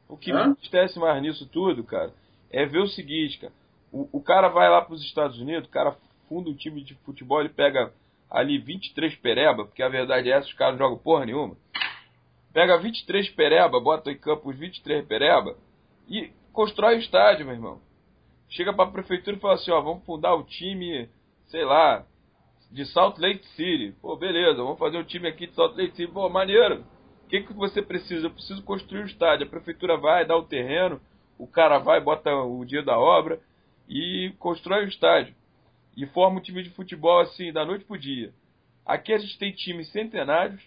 [0.08, 0.46] O que Hã?
[0.46, 2.10] me entristece mais nisso tudo, cara,
[2.50, 3.52] é ver o seguinte, cara.
[3.94, 5.96] O, o cara vai lá para os Estados Unidos, o cara
[6.28, 7.92] funda um time de futebol, ele pega
[8.28, 11.56] ali 23 pereba, porque a verdade é essa, os caras não jogam porra nenhuma.
[12.52, 15.56] Pega 23 pereba, bota em campo os 23 pereba
[16.08, 17.80] e constrói o estádio, meu irmão.
[18.48, 21.08] Chega para a prefeitura e fala assim, ó, vamos fundar o time,
[21.46, 22.04] sei lá,
[22.72, 23.94] de Salt Lake City.
[24.02, 26.12] Pô, beleza, vamos fazer um time aqui de Salt Lake City.
[26.12, 26.84] Pô, maneiro.
[27.24, 28.26] O que, que você precisa?
[28.26, 29.46] Eu preciso construir o estádio.
[29.46, 31.00] A prefeitura vai, dá o terreno,
[31.38, 33.40] o cara vai, bota o dia da obra
[33.88, 35.34] e constrói o estádio.
[35.96, 38.32] E forma um time de futebol assim, da noite pro dia.
[38.84, 40.62] Aqui a gente tem times centenários,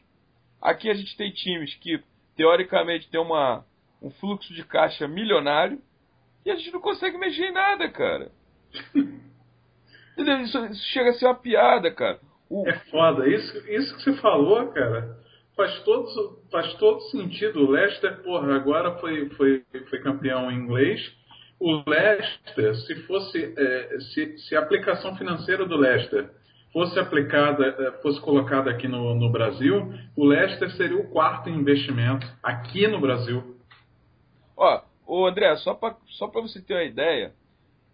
[0.62, 2.02] Aqui a gente tem times que,
[2.36, 3.64] teoricamente, tem uma,
[4.02, 5.80] um fluxo de caixa milionário
[6.46, 8.32] e a gente não consegue mexer em nada, cara.
[10.18, 12.20] Isso, isso, chega a ser uma piada, cara.
[12.50, 12.68] O...
[12.68, 13.28] É foda.
[13.30, 15.16] Isso, isso que você falou, cara,
[15.56, 17.60] faz todo, faz todo sentido.
[17.60, 21.00] O Leicester, porra, agora foi, foi, foi campeão inglês.
[21.60, 23.54] O Leicester, se fosse.
[23.58, 26.30] É, se, se a aplicação financeira do Leicester
[26.72, 32.28] fosse aplicada, eh, fosse colocada aqui no, no Brasil, o Leicester seria o quarto investimento
[32.44, 33.58] aqui no Brasil.
[34.56, 37.34] Ó, ô André, só para só você ter uma ideia,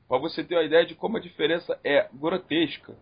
[0.07, 2.93] para você ter uma ideia de como a diferença é grotesca.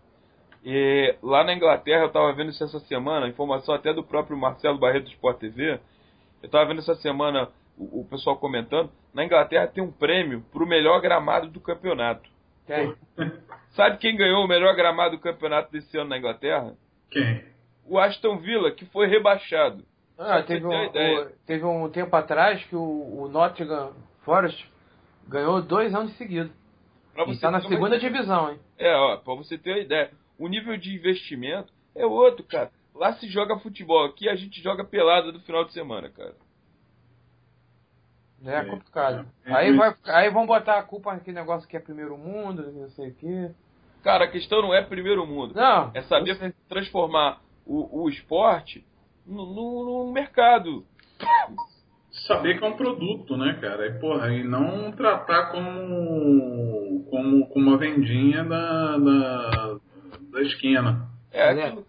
[0.63, 4.77] E, lá na Inglaterra, eu estava vendo isso essa semana, informação até do próprio Marcelo
[4.77, 5.79] Barreto do Sport TV.
[6.43, 8.91] Eu estava vendo essa semana o, o, pessoal comentando.
[9.13, 12.29] Na Inglaterra tem um prêmio para o melhor gramado do campeonato.
[12.65, 12.95] Quem?
[13.71, 16.75] Sabe quem ganhou o melhor gramado do campeonato desse ano na Inglaterra?
[17.09, 17.43] Quem?
[17.85, 19.83] O Aston Villa, que foi rebaixado.
[20.17, 23.93] Ah, teve um, o, teve um tempo atrás que o, o Nottingham
[24.23, 24.69] Forest
[25.27, 26.51] ganhou dois anos seguidos.
[27.29, 28.59] Está na segunda divisão, hein?
[28.77, 30.11] É, ó, pra você ter uma ideia.
[30.37, 32.71] O nível de investimento é outro, cara.
[32.95, 36.35] Lá se joga futebol, aqui a gente joga pelada no final de semana, cara.
[38.45, 39.25] É complicado.
[39.45, 43.09] Aí, vai, aí vão botar a culpa naquele negócio que é primeiro mundo, não sei
[43.09, 43.51] o quê.
[44.03, 45.53] Cara, a questão não é primeiro mundo.
[45.55, 45.91] Não.
[45.93, 48.83] É saber você- transformar o, o esporte
[49.27, 50.83] no, no, no mercado.
[52.27, 53.87] Saber que é um produto, né, cara?
[53.87, 59.77] E, porra, e não tratar como, como, como uma vendinha da, da,
[60.31, 61.07] da esquina.
[61.31, 61.63] É Né?
[61.67, 61.85] aquilo,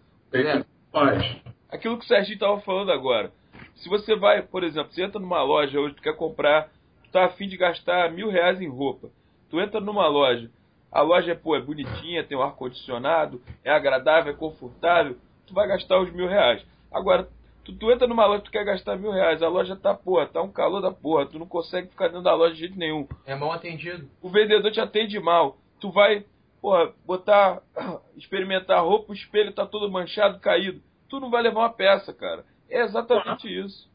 [0.91, 1.35] faz.
[1.69, 3.31] aquilo que o Serginho tava falando agora.
[3.75, 6.69] Se você vai, por exemplo, você entra numa loja hoje, tu quer comprar,
[7.03, 9.09] tu tá afim de gastar mil reais em roupa.
[9.49, 10.49] Tu entra numa loja,
[10.91, 15.17] a loja pô, é bonitinha, tem um ar-condicionado, é agradável, é confortável,
[15.47, 16.63] tu vai gastar os mil reais.
[16.91, 17.27] Agora,
[17.63, 20.41] tu, tu entra numa loja, tu quer gastar mil reais, a loja tá, pô, tá
[20.41, 23.07] um calor da porra, tu não consegue ficar dentro da loja de jeito nenhum.
[23.25, 24.07] É mal atendido.
[24.21, 25.57] o vendedor te atende mal.
[25.79, 26.25] Tu vai,
[26.61, 27.61] porra, botar,
[28.15, 30.81] experimentar roupa, o espelho tá todo manchado, caído.
[31.09, 32.45] Tu não vai levar uma peça, cara.
[32.73, 33.87] É exatamente isso.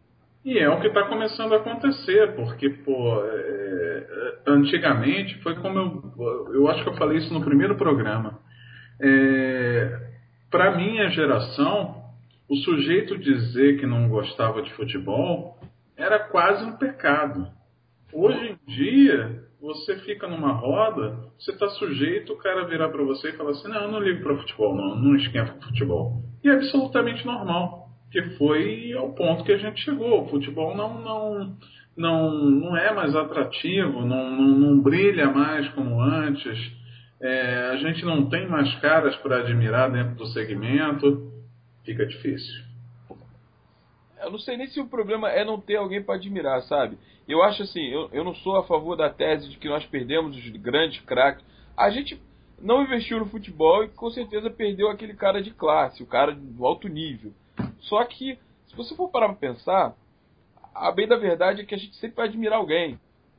[0.45, 5.79] E é o que está começando a acontecer, porque, pô, é, é, antigamente foi como
[5.79, 6.55] eu.
[6.55, 8.39] Eu acho que eu falei isso no primeiro programa.
[9.01, 10.11] É,
[10.49, 12.05] Para minha geração,
[12.49, 15.59] o sujeito dizer que não gostava de futebol
[15.97, 17.49] era quase um pecado.
[18.12, 23.31] Hoje em dia, você fica numa roda, você está sujeito o cara virar para você
[23.31, 26.22] e falar assim: não, eu não ligo para futebol, não, não esquenta futebol.
[26.45, 30.25] E é absolutamente normal que foi ao ponto que a gente chegou.
[30.25, 31.57] O futebol não, não,
[31.97, 36.59] não, não é mais atrativo, não, não, não brilha mais como antes.
[37.21, 41.33] É, a gente não tem mais caras para admirar dentro do segmento.
[41.85, 42.69] Fica difícil.
[44.21, 46.99] Eu não sei nem se o problema é não ter alguém para admirar, sabe?
[47.29, 50.37] Eu acho assim, eu, eu não sou a favor da tese de que nós perdemos
[50.37, 51.45] os grandes craques.
[51.77, 52.21] A gente
[52.61, 56.67] não investiu no futebol e com certeza perdeu aquele cara de classe, o cara do
[56.67, 57.33] alto nível.
[57.81, 59.95] Só que, se você for parar pra pensar,
[60.74, 62.99] a bem da verdade é que a gente sempre vai admirar alguém.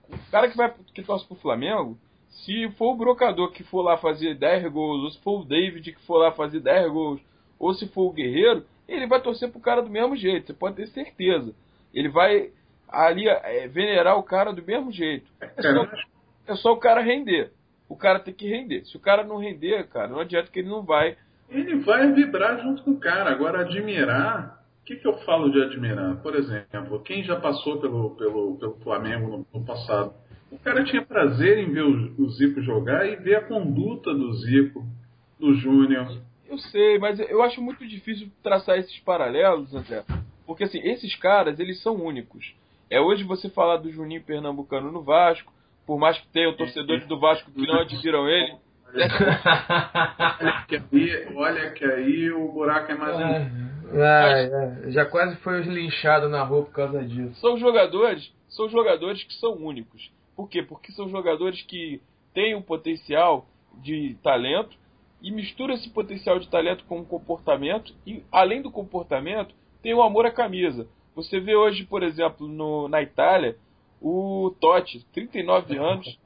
[0.10, 1.98] O cara que vai que torce pro Flamengo,
[2.30, 5.92] se for o brocador que for lá fazer 10 gols, ou se for o David
[5.92, 7.22] que for lá fazer 10 gols,
[7.58, 10.76] ou se for o Guerreiro, ele vai torcer pro cara do mesmo jeito, você pode
[10.76, 11.54] ter certeza.
[11.94, 12.52] Ele vai
[12.88, 15.30] ali é, venerar o cara do mesmo jeito.
[15.42, 15.88] É só,
[16.48, 17.52] é só o cara render.
[17.88, 18.86] O cara tem que render.
[18.86, 21.18] Se o cara não render, cara, não adianta que ele não vai
[21.50, 23.32] Ele vai vibrar junto com o cara.
[23.32, 24.60] Agora, admirar.
[24.82, 26.18] O que, que eu falo de admirar?
[26.18, 30.14] Por exemplo, quem já passou pelo, pelo, pelo Flamengo no, no passado?
[30.52, 34.34] O cara tinha prazer em ver o, o Zico jogar e ver a conduta do
[34.34, 34.84] Zico,
[35.39, 36.20] do Júnior.
[36.50, 40.04] Eu sei, mas eu acho muito difícil traçar esses paralelos, André.
[40.47, 42.56] Porque assim, esses caras, eles são únicos.
[42.89, 45.54] É hoje você falar do Juninho Pernambucano no Vasco,
[45.86, 48.56] por mais que tenha torcedores do Vasco que não admiram ele.
[48.94, 53.70] Olha que aí, olha que aí o buraco é mais um.
[54.02, 54.92] Ah, é.
[54.92, 57.40] Já quase foi linchado na rua por causa disso.
[57.40, 60.12] São jogadores, são jogadores que são únicos.
[60.36, 60.64] Por quê?
[60.64, 62.02] Porque são jogadores que
[62.34, 63.48] têm um potencial
[63.82, 64.78] de talento
[65.22, 70.02] e mistura esse potencial de talento com um comportamento e além do comportamento tem o
[70.02, 70.88] amor à camisa.
[71.16, 73.58] Você vê hoje, por exemplo, no, na Itália,
[74.02, 76.20] o Totti, 39 anos,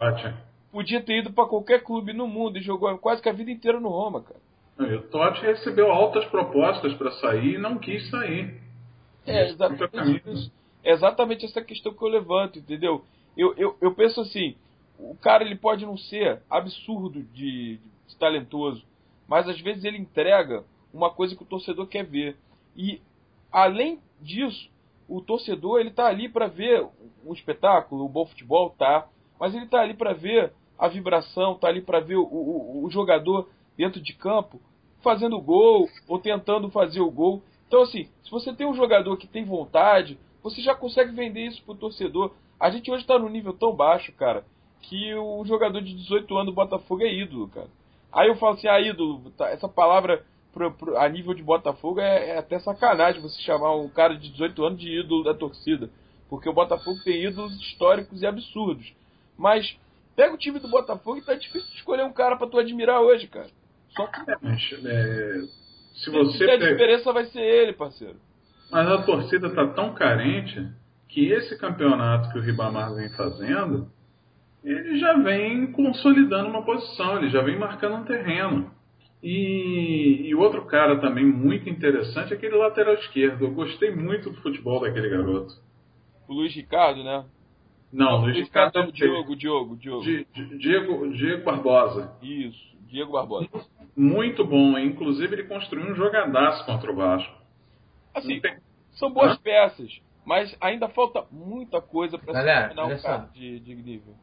[0.74, 3.80] podia ter ido para qualquer clube no mundo e jogou quase que a vida inteira
[3.80, 4.40] no Roma, cara.
[4.80, 8.60] E o Totti recebeu altas propostas para sair e não quis sair.
[9.26, 10.52] É exatamente isso.
[10.84, 13.06] É exatamente essa questão que eu levanto, entendeu?
[13.38, 14.56] Eu, eu, eu penso assim,
[14.98, 18.84] o cara ele pode não ser absurdo de, de talentoso,
[19.28, 22.36] mas às vezes ele entrega uma coisa que o torcedor quer ver.
[22.76, 23.00] E
[23.52, 24.70] além disso,
[25.08, 26.86] o torcedor ele tá ali para ver
[27.24, 29.08] um espetáculo, um bom futebol, tá?
[29.40, 32.90] Mas ele tá ali para ver a vibração, tá ali para ver o, o, o
[32.90, 34.60] jogador dentro de campo
[35.02, 37.42] fazendo gol ou tentando fazer o gol.
[37.68, 41.64] Então assim, se você tem um jogador que tem vontade, você já consegue vender isso
[41.64, 42.32] pro torcedor.
[42.60, 44.46] A gente hoje tá num nível tão baixo, cara,
[44.82, 47.68] que o jogador de 18 anos do Botafogo é ídolo, cara.
[48.12, 52.00] Aí eu falo assim, ah, ídolo, tá, essa palavra pro, pro, a nível de Botafogo
[52.00, 55.90] é, é, até sacanagem você chamar um cara de 18 anos de ídolo da torcida.
[56.30, 58.94] Porque o Botafogo tem ídolos históricos e absurdos.
[59.38, 59.78] Mas
[60.16, 63.02] pega o time do Botafogo e tá difícil de escolher um cara para tu admirar
[63.02, 63.50] hoje, cara.
[63.90, 64.20] Só que.
[64.32, 65.42] É, mas, é,
[65.96, 66.50] se você.
[66.50, 68.18] A diferença vai ser ele, parceiro.
[68.72, 70.68] Mas a torcida tá tão carente
[71.08, 73.88] que esse campeonato que o Ribamar vem fazendo,
[74.64, 78.72] ele já vem consolidando uma posição, ele já vem marcando um terreno.
[79.22, 83.46] E, e, outro cara também muito interessante é aquele lateral esquerdo.
[83.46, 85.54] Eu gostei muito do futebol daquele garoto.
[86.28, 87.24] O Luiz Ricardo, né?
[87.94, 88.76] Não, Luiz Ricardo.
[88.76, 90.04] Ricardo é o Diogo, Diogo, Diogo.
[90.04, 90.26] Di,
[90.58, 92.12] Diego, Diego Barbosa.
[92.24, 93.48] Isso, Diego Barbosa.
[93.96, 94.78] muito bom.
[94.80, 97.32] Inclusive, ele construiu um jogadaço contra o Vasco.
[98.16, 98.58] Assim, Tem-
[98.94, 99.40] são boas Hã?
[99.44, 103.76] peças, mas ainda falta muita coisa pra Galera, se terminar olha um cara de, de
[103.76, 104.16] nível.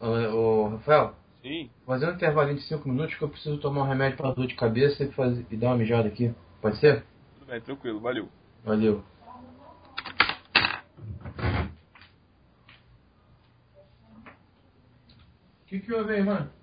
[0.00, 0.06] Ô,
[0.36, 1.70] ô, Rafael, Sim.
[1.86, 4.54] fazer um intervalinho de 5 minutos que eu preciso tomar um remédio pra dor de
[4.56, 6.32] cabeça e, fazer, e dar uma mijada aqui.
[6.60, 7.04] Pode ser?
[7.38, 8.28] Tudo bem, tranquilo, valeu.
[8.64, 9.02] Valeu.
[15.72, 16.61] O que, que houve aí?